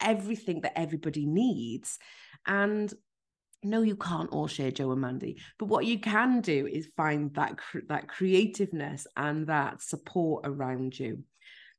everything 0.00 0.60
that 0.62 0.78
everybody 0.78 1.26
needs. 1.26 1.98
And 2.46 2.92
no, 3.62 3.82
you 3.82 3.96
can't 3.96 4.30
all 4.30 4.46
share 4.46 4.70
Joe 4.70 4.92
and 4.92 5.00
Mandy, 5.00 5.40
but 5.58 5.66
what 5.66 5.84
you 5.84 5.98
can 5.98 6.40
do 6.40 6.66
is 6.66 6.88
find 6.96 7.34
that 7.34 7.58
that 7.88 8.08
creativeness 8.08 9.06
and 9.16 9.46
that 9.48 9.82
support 9.82 10.46
around 10.46 10.98
you. 10.98 11.24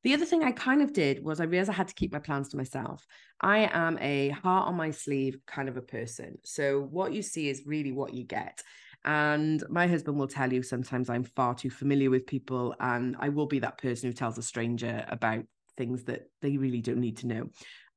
The 0.03 0.13
other 0.13 0.25
thing 0.25 0.43
I 0.43 0.51
kind 0.51 0.82
of 0.82 0.93
did 0.93 1.23
was 1.23 1.39
I 1.39 1.45
realized 1.45 1.69
I 1.69 1.73
had 1.73 1.89
to 1.89 1.93
keep 1.93 2.13
my 2.13 2.19
plans 2.19 2.49
to 2.49 2.58
myself. 2.58 3.05
I 3.41 3.69
am 3.71 3.97
a 3.99 4.29
heart 4.29 4.67
on 4.67 4.75
my 4.75 4.91
sleeve 4.91 5.39
kind 5.45 5.67
of 5.67 5.77
a 5.77 5.82
person. 5.82 6.38
So 6.45 6.82
what 6.82 7.13
you 7.13 7.21
see 7.21 7.49
is 7.49 7.63
really 7.65 7.91
what 7.91 8.13
you 8.13 8.23
get. 8.23 8.62
And 9.05 9.63
my 9.69 9.88
husband 9.88 10.17
will 10.17 10.27
tell 10.27 10.51
you 10.51 10.63
sometimes 10.63 11.10
I'm 11.10 11.23
far 11.23 11.55
too 11.55 11.69
familiar 11.69 12.10
with 12.10 12.27
people, 12.27 12.75
and 12.79 13.15
I 13.19 13.29
will 13.29 13.47
be 13.47 13.60
that 13.60 13.77
person 13.77 14.10
who 14.10 14.13
tells 14.13 14.38
a 14.38 14.41
stranger 14.41 15.05
about 15.08 15.45
things 15.77 16.03
that 16.05 16.29
they 16.41 16.58
really 16.58 16.82
don't 16.82 16.99
need 16.99 17.17
to 17.17 17.27
know. 17.27 17.49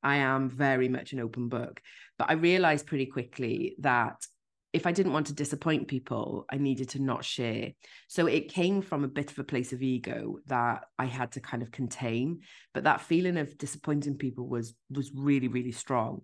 I 0.03 0.17
am 0.17 0.49
very 0.49 0.89
much 0.89 1.13
an 1.13 1.19
open 1.19 1.49
book. 1.49 1.81
But 2.17 2.29
I 2.29 2.33
realized 2.33 2.87
pretty 2.87 3.05
quickly 3.05 3.75
that 3.79 4.25
if 4.73 4.87
I 4.87 4.91
didn't 4.91 5.13
want 5.13 5.27
to 5.27 5.33
disappoint 5.33 5.87
people, 5.87 6.45
I 6.51 6.57
needed 6.57 6.89
to 6.89 7.01
not 7.01 7.23
share. 7.23 7.71
So 8.07 8.25
it 8.25 8.49
came 8.51 8.81
from 8.81 9.03
a 9.03 9.07
bit 9.07 9.31
of 9.31 9.37
a 9.37 9.43
place 9.43 9.71
of 9.71 9.83
ego 9.83 10.39
that 10.47 10.85
I 10.97 11.05
had 11.05 11.33
to 11.33 11.39
kind 11.39 11.61
of 11.61 11.71
contain. 11.71 12.41
But 12.73 12.85
that 12.85 13.01
feeling 13.01 13.37
of 13.37 13.57
disappointing 13.57 14.17
people 14.17 14.47
was 14.47 14.73
was 14.89 15.11
really, 15.13 15.47
really 15.47 15.71
strong. 15.71 16.21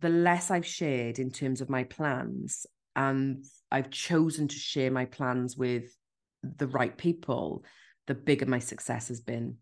The 0.00 0.08
less 0.08 0.50
I've 0.50 0.66
shared 0.66 1.20
in 1.20 1.30
terms 1.30 1.60
of 1.60 1.70
my 1.70 1.84
plans, 1.84 2.66
and 2.96 3.44
I've 3.70 3.90
chosen 3.90 4.48
to 4.48 4.56
share 4.56 4.90
my 4.90 5.04
plans 5.04 5.56
with 5.56 5.96
the 6.42 6.66
right 6.66 6.96
people, 6.96 7.64
the 8.08 8.14
bigger 8.14 8.46
my 8.46 8.58
success 8.58 9.08
has 9.08 9.20
been. 9.20 9.58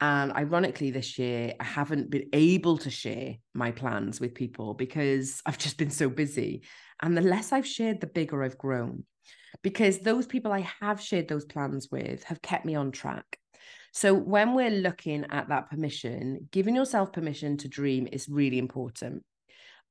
And 0.00 0.32
ironically, 0.32 0.92
this 0.92 1.18
year, 1.18 1.54
I 1.58 1.64
haven't 1.64 2.10
been 2.10 2.28
able 2.32 2.78
to 2.78 2.90
share 2.90 3.34
my 3.52 3.72
plans 3.72 4.20
with 4.20 4.34
people 4.34 4.74
because 4.74 5.42
I've 5.44 5.58
just 5.58 5.76
been 5.76 5.90
so 5.90 6.08
busy. 6.08 6.62
And 7.02 7.16
the 7.16 7.20
less 7.22 7.52
I've 7.52 7.66
shared, 7.66 8.00
the 8.00 8.06
bigger 8.06 8.44
I've 8.44 8.58
grown 8.58 9.04
because 9.62 9.98
those 9.98 10.26
people 10.26 10.52
I 10.52 10.68
have 10.80 11.00
shared 11.00 11.28
those 11.28 11.44
plans 11.44 11.88
with 11.90 12.24
have 12.24 12.42
kept 12.42 12.64
me 12.64 12.74
on 12.74 12.92
track. 12.92 13.38
So 13.92 14.14
when 14.14 14.54
we're 14.54 14.70
looking 14.70 15.26
at 15.30 15.48
that 15.48 15.70
permission, 15.70 16.48
giving 16.52 16.76
yourself 16.76 17.12
permission 17.12 17.56
to 17.58 17.68
dream 17.68 18.08
is 18.10 18.28
really 18.28 18.58
important. 18.58 19.24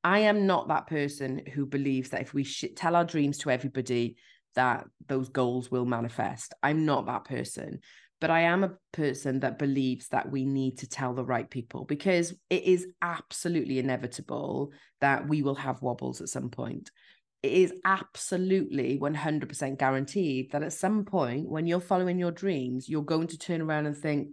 I 0.03 0.19
am 0.19 0.45
not 0.45 0.67
that 0.69 0.87
person 0.87 1.41
who 1.53 1.65
believes 1.65 2.09
that 2.09 2.21
if 2.21 2.33
we 2.33 2.43
sh- 2.43 2.65
tell 2.75 2.95
our 2.95 3.03
dreams 3.03 3.39
to 3.39 3.51
everybody, 3.51 4.17
that 4.55 4.85
those 5.07 5.29
goals 5.29 5.69
will 5.69 5.85
manifest. 5.85 6.53
I'm 6.63 6.85
not 6.85 7.05
that 7.07 7.25
person 7.25 7.79
but 8.19 8.31
I 8.31 8.41
am 8.41 8.63
a 8.63 8.73
person 8.91 9.41
that 9.41 9.59
believes 9.59 10.07
that 10.09 10.31
we 10.31 10.45
need 10.45 10.79
to 10.79 10.87
tell 10.87 11.13
the 11.13 11.25
right 11.25 11.49
people 11.49 11.85
because 11.85 12.33
it 12.49 12.63
is 12.63 12.87
absolutely 13.01 13.79
inevitable 13.79 14.71
that 15.01 15.27
we 15.27 15.41
will 15.41 15.55
have 15.55 15.81
wobbles 15.81 16.21
at 16.21 16.29
some 16.29 16.49
point. 16.49 16.89
It 17.43 17.51
is 17.51 17.73
absolutely 17.85 18.97
100% 18.97 19.77
guaranteed 19.77 20.51
that 20.51 20.63
at 20.63 20.73
some 20.73 21.05
point, 21.05 21.47
when 21.47 21.67
you're 21.67 21.79
following 21.79 22.17
your 22.17 22.31
dreams, 22.31 22.89
you're 22.89 23.03
going 23.03 23.27
to 23.27 23.37
turn 23.37 23.61
around 23.61 23.85
and 23.85 23.95
think, 23.95 24.29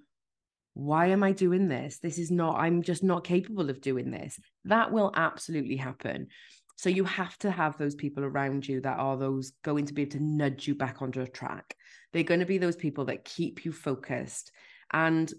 why 0.73 1.09
am 1.09 1.23
I 1.23 1.33
doing 1.33 1.69
this? 1.69 1.99
This 1.99 2.19
is 2.19 2.31
not, 2.31 2.59
I'm 2.59 2.83
just 2.83 3.05
not 3.05 3.25
capable 3.25 3.69
of 3.71 3.81
doing 3.81 4.11
this. 4.11 4.41
That 4.65 4.91
will 4.91 5.13
absolutely 5.15 5.77
happen. 5.77 6.29
So 6.77 6.89
you 6.89 7.05
have 7.05 7.39
to 7.39 7.51
have 7.51 7.79
those 7.79 7.95
people 7.95 8.25
around 8.25 8.67
you 8.67 8.81
that 8.81 8.99
are 8.99 9.17
those 9.17 9.53
going 9.63 9.87
to 9.87 9.95
be 9.95 10.03
able 10.03 10.13
to 10.13 10.25
nudge 10.25 10.67
you 10.67 10.75
back 10.75 11.03
onto 11.03 11.21
a 11.21 11.27
track. 11.27 11.77
They're 12.15 12.23
going 12.23 12.41
to 12.41 12.47
be 12.47 12.59
those 12.59 12.77
people 12.77 13.05
that 13.07 13.25
keep 13.25 13.65
you 13.65 13.73
focused. 13.73 14.53
And 14.93 15.31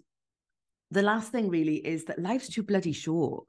the 0.92 1.02
last 1.02 1.32
thing 1.32 1.50
really 1.50 1.78
is 1.78 2.06
that 2.06 2.22
life's 2.22 2.50
too 2.50 2.64
bloody 2.64 2.92
short. 2.92 3.46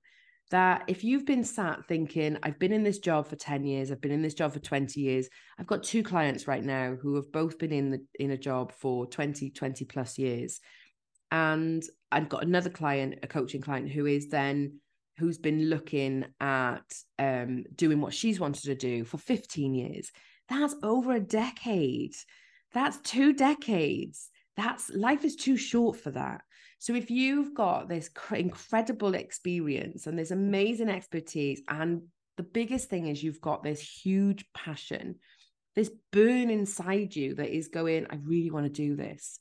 That 0.52 0.84
if 0.86 1.02
you've 1.02 1.26
been 1.26 1.42
sat 1.42 1.88
thinking, 1.88 2.38
I've 2.44 2.60
been 2.60 2.72
in 2.72 2.84
this 2.84 3.00
job 3.00 3.26
for 3.26 3.34
10 3.34 3.64
years, 3.64 3.90
I've 3.90 4.00
been 4.00 4.12
in 4.12 4.22
this 4.22 4.34
job 4.34 4.52
for 4.52 4.60
20 4.60 5.00
years, 5.00 5.28
I've 5.58 5.66
got 5.66 5.82
two 5.82 6.04
clients 6.04 6.46
right 6.46 6.62
now 6.62 6.94
who 6.94 7.16
have 7.16 7.32
both 7.32 7.58
been 7.58 7.72
in 7.72 7.90
the 7.90 8.06
in 8.20 8.30
a 8.30 8.36
job 8.36 8.70
for 8.72 9.06
20, 9.06 9.50
20 9.50 9.84
plus 9.86 10.18
years. 10.18 10.60
And 11.32 11.82
I've 12.12 12.28
got 12.28 12.44
another 12.44 12.70
client, 12.70 13.18
a 13.24 13.26
coaching 13.26 13.60
client, 13.60 13.90
who 13.90 14.06
is 14.06 14.28
then 14.28 14.78
who's 15.18 15.38
been 15.38 15.68
looking 15.68 16.26
at 16.40 16.84
um, 17.18 17.64
doing 17.74 18.00
what 18.00 18.14
she's 18.14 18.38
wanted 18.38 18.62
to 18.64 18.76
do 18.76 19.04
for 19.04 19.18
15 19.18 19.74
years. 19.74 20.12
That's 20.48 20.76
over 20.84 21.12
a 21.12 21.20
decade. 21.20 22.14
That's 22.72 22.98
two 22.98 23.32
decades. 23.32 24.30
That's 24.56 24.90
life 24.90 25.24
is 25.24 25.36
too 25.36 25.56
short 25.56 25.98
for 25.98 26.10
that. 26.12 26.42
So 26.78 26.94
if 26.94 27.10
you've 27.10 27.54
got 27.54 27.88
this 27.88 28.10
incredible 28.34 29.14
experience 29.14 30.06
and 30.06 30.18
this 30.18 30.30
amazing 30.30 30.88
expertise, 30.88 31.62
and 31.68 32.02
the 32.36 32.42
biggest 32.42 32.90
thing 32.90 33.06
is 33.06 33.22
you've 33.22 33.40
got 33.40 33.62
this 33.62 33.80
huge 33.80 34.44
passion, 34.54 35.16
this 35.74 35.90
burn 36.12 36.50
inside 36.50 37.16
you 37.16 37.34
that 37.36 37.54
is 37.54 37.68
going, 37.68 38.06
I 38.10 38.16
really 38.22 38.50
want 38.50 38.66
to 38.66 38.70
do 38.72 38.96
this 38.96 39.38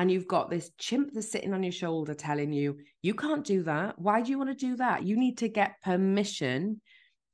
and 0.00 0.10
you've 0.10 0.26
got 0.26 0.48
this 0.48 0.70
chimp 0.78 1.12
that's 1.12 1.30
sitting 1.30 1.52
on 1.52 1.62
your 1.62 1.72
shoulder 1.72 2.14
telling 2.14 2.54
you, 2.54 2.78
you 3.02 3.12
can't 3.12 3.44
do 3.44 3.64
that. 3.64 3.98
Why 3.98 4.22
do 4.22 4.30
you 4.30 4.38
want 4.38 4.48
to 4.48 4.66
do 4.66 4.76
that? 4.76 5.02
You 5.02 5.18
need 5.18 5.36
to 5.38 5.48
get 5.48 5.82
permission. 5.84 6.80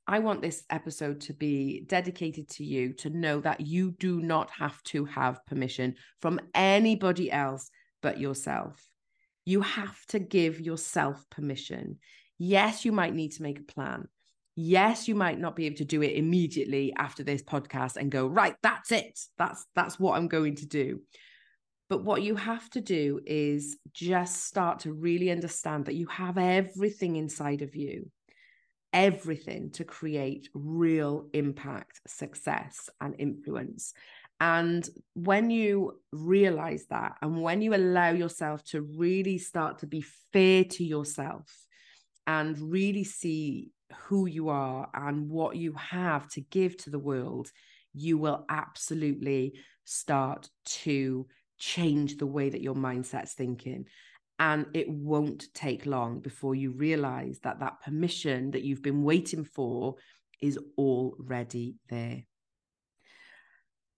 I 0.09 0.21
want 0.21 0.41
this 0.41 0.63
episode 0.71 1.21
to 1.23 1.33
be 1.33 1.83
dedicated 1.87 2.49
to 2.51 2.65
you 2.65 2.93
to 2.95 3.11
know 3.11 3.41
that 3.41 3.61
you 3.61 3.91
do 3.91 4.21
not 4.21 4.51
have 4.51 4.81
to 4.85 5.05
have 5.07 5.45
permission 5.47 5.97
from 6.21 6.41
anybody 6.55 7.31
else 7.31 7.71
but 8.03 8.21
yourself. 8.21 8.81
You 9.45 9.63
have 9.63 9.97
to 10.07 10.21
give 10.21 10.61
yourself 10.61 11.25
permission. 11.31 11.99
Yes, 12.39 12.85
you 12.85 12.93
might 12.93 13.15
need 13.15 13.33
to 13.33 13.43
make 13.43 13.59
a 13.59 13.65
plan. 13.65 14.07
Yes, 14.55 15.09
you 15.09 15.15
might 15.15 15.39
not 15.39 15.57
be 15.57 15.67
able 15.67 15.77
to 15.77 15.85
do 15.85 16.03
it 16.03 16.17
immediately 16.17 16.93
after 16.97 17.23
this 17.23 17.43
podcast 17.43 17.97
and 17.97 18.11
go, 18.11 18.27
right, 18.27 18.55
that's 18.63 18.93
it. 18.93 19.19
That's 19.39 19.67
that's 19.75 19.99
what 19.99 20.17
I'm 20.17 20.29
going 20.29 20.57
to 20.57 20.67
do. 20.67 21.01
But 21.89 22.05
what 22.05 22.23
you 22.23 22.37
have 22.37 22.69
to 22.71 22.81
do 22.81 23.21
is 23.27 23.77
just 23.93 24.45
start 24.45 24.81
to 24.81 24.93
really 24.93 25.31
understand 25.31 25.87
that 25.87 25.95
you 25.95 26.07
have 26.09 26.39
everything 26.39 27.17
inside 27.17 27.63
of 27.63 27.77
you, 27.77 28.11
everything 28.93 29.71
to 29.73 29.85
create 29.85 30.49
real 30.55 31.29
impact, 31.33 32.01
success, 32.07 32.89
and 33.01 33.15
influence. 33.19 33.93
And 34.41 34.89
when 35.15 35.51
you 35.51 36.01
realize 36.13 36.87
that, 36.91 37.17
and 37.23 37.43
when 37.43 37.63
you 37.63 37.75
allow 37.75 38.11
yourself 38.11 38.63
to 38.65 38.83
really 38.83 39.39
start 39.39 39.79
to 39.79 39.87
be 39.87 40.05
fair 40.33 40.65
to 40.65 40.85
yourself 40.85 41.51
and 42.27 42.59
really 42.59 43.05
see 43.05 43.71
who 43.95 44.27
you 44.27 44.49
are 44.49 44.89
and 44.93 45.31
what 45.31 45.57
you 45.57 45.73
have 45.75 46.29
to 46.31 46.41
give 46.41 46.77
to 46.79 46.91
the 46.91 46.99
world, 46.99 47.51
you 47.95 48.19
will 48.19 48.45
absolutely 48.51 49.55
start 49.85 50.51
to 50.65 51.27
change 51.59 52.19
the 52.19 52.27
way 52.27 52.51
that 52.51 52.61
your 52.61 52.75
mindset's 52.75 53.33
thinking. 53.33 53.87
And 54.39 54.67
it 54.75 54.89
won't 54.89 55.47
take 55.55 55.87
long 55.87 56.21
before 56.21 56.55
you 56.55 56.73
realize 56.73 57.41
that 57.43 57.61
that 57.61 57.81
permission 57.83 58.51
that 58.51 58.63
you've 58.63 58.83
been 58.83 59.03
waiting 59.03 59.45
for 59.45 59.95
is 60.43 60.59
already 60.77 61.77
there. 61.89 62.25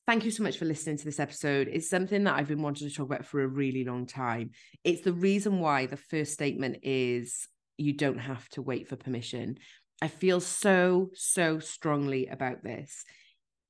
Thank 0.07 0.25
you 0.25 0.31
so 0.31 0.43
much 0.43 0.57
for 0.57 0.65
listening 0.65 0.97
to 0.97 1.05
this 1.05 1.21
episode. 1.21 1.69
It's 1.71 1.91
something 1.91 2.25
that 2.25 2.35
I've 2.35 2.49
been 2.49 2.63
wanting 2.63 2.89
to 2.89 2.95
talk 2.95 3.07
about 3.07 3.27
for 3.27 3.43
a 3.43 3.49
really 3.49 3.85
long 3.85 4.07
time. 4.07 4.53
It's 4.83 5.03
the 5.03 5.13
reason 5.13 5.61
why 5.61 5.85
the 5.87 5.99
first 5.99 6.33
statement 6.33 6.79
is 6.83 7.47
you 7.77 7.93
don't 7.93 8.19
have 8.19 8.49
to 8.51 8.63
wait 8.63 8.89
for 8.89 8.97
permission. 8.97 9.59
I 10.01 10.09
feel 10.09 10.41
so, 10.41 11.11
so 11.15 11.59
strongly 11.59 12.29
about 12.29 12.63
this. 12.63 13.05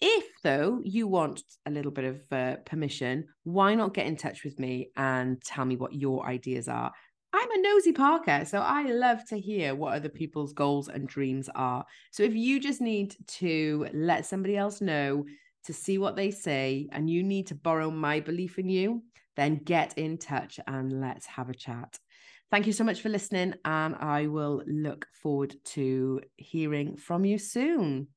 If, 0.00 0.24
though, 0.44 0.80
you 0.84 1.08
want 1.08 1.42
a 1.66 1.70
little 1.70 1.90
bit 1.90 2.04
of 2.04 2.20
uh, 2.30 2.56
permission, 2.64 3.26
why 3.42 3.74
not 3.74 3.94
get 3.94 4.06
in 4.06 4.16
touch 4.16 4.44
with 4.44 4.58
me 4.58 4.90
and 4.96 5.42
tell 5.42 5.64
me 5.64 5.76
what 5.76 5.94
your 5.94 6.26
ideas 6.26 6.68
are? 6.68 6.92
I'm 7.32 7.50
a 7.50 7.60
nosy 7.60 7.92
Parker, 7.92 8.44
so 8.44 8.58
I 8.58 8.84
love 8.84 9.24
to 9.26 9.38
hear 9.38 9.74
what 9.74 9.94
other 9.94 10.08
people's 10.08 10.52
goals 10.52 10.88
and 10.88 11.06
dreams 11.06 11.50
are. 11.54 11.84
So 12.10 12.22
if 12.22 12.34
you 12.34 12.58
just 12.58 12.80
need 12.80 13.16
to 13.38 13.86
let 13.92 14.24
somebody 14.24 14.56
else 14.56 14.80
know 14.80 15.24
to 15.64 15.72
see 15.72 15.98
what 15.98 16.16
they 16.16 16.30
say 16.30 16.88
and 16.92 17.10
you 17.10 17.22
need 17.22 17.48
to 17.48 17.54
borrow 17.54 17.90
my 17.90 18.20
belief 18.20 18.58
in 18.58 18.68
you, 18.68 19.02
then 19.36 19.56
get 19.56 19.98
in 19.98 20.18
touch 20.18 20.58
and 20.66 21.00
let's 21.00 21.26
have 21.26 21.50
a 21.50 21.54
chat. 21.54 21.98
Thank 22.50 22.66
you 22.66 22.72
so 22.72 22.82
much 22.82 23.02
for 23.02 23.10
listening, 23.10 23.54
and 23.64 23.94
I 23.96 24.26
will 24.26 24.62
look 24.66 25.06
forward 25.12 25.54
to 25.66 26.22
hearing 26.36 26.96
from 26.96 27.26
you 27.26 27.36
soon. 27.36 28.08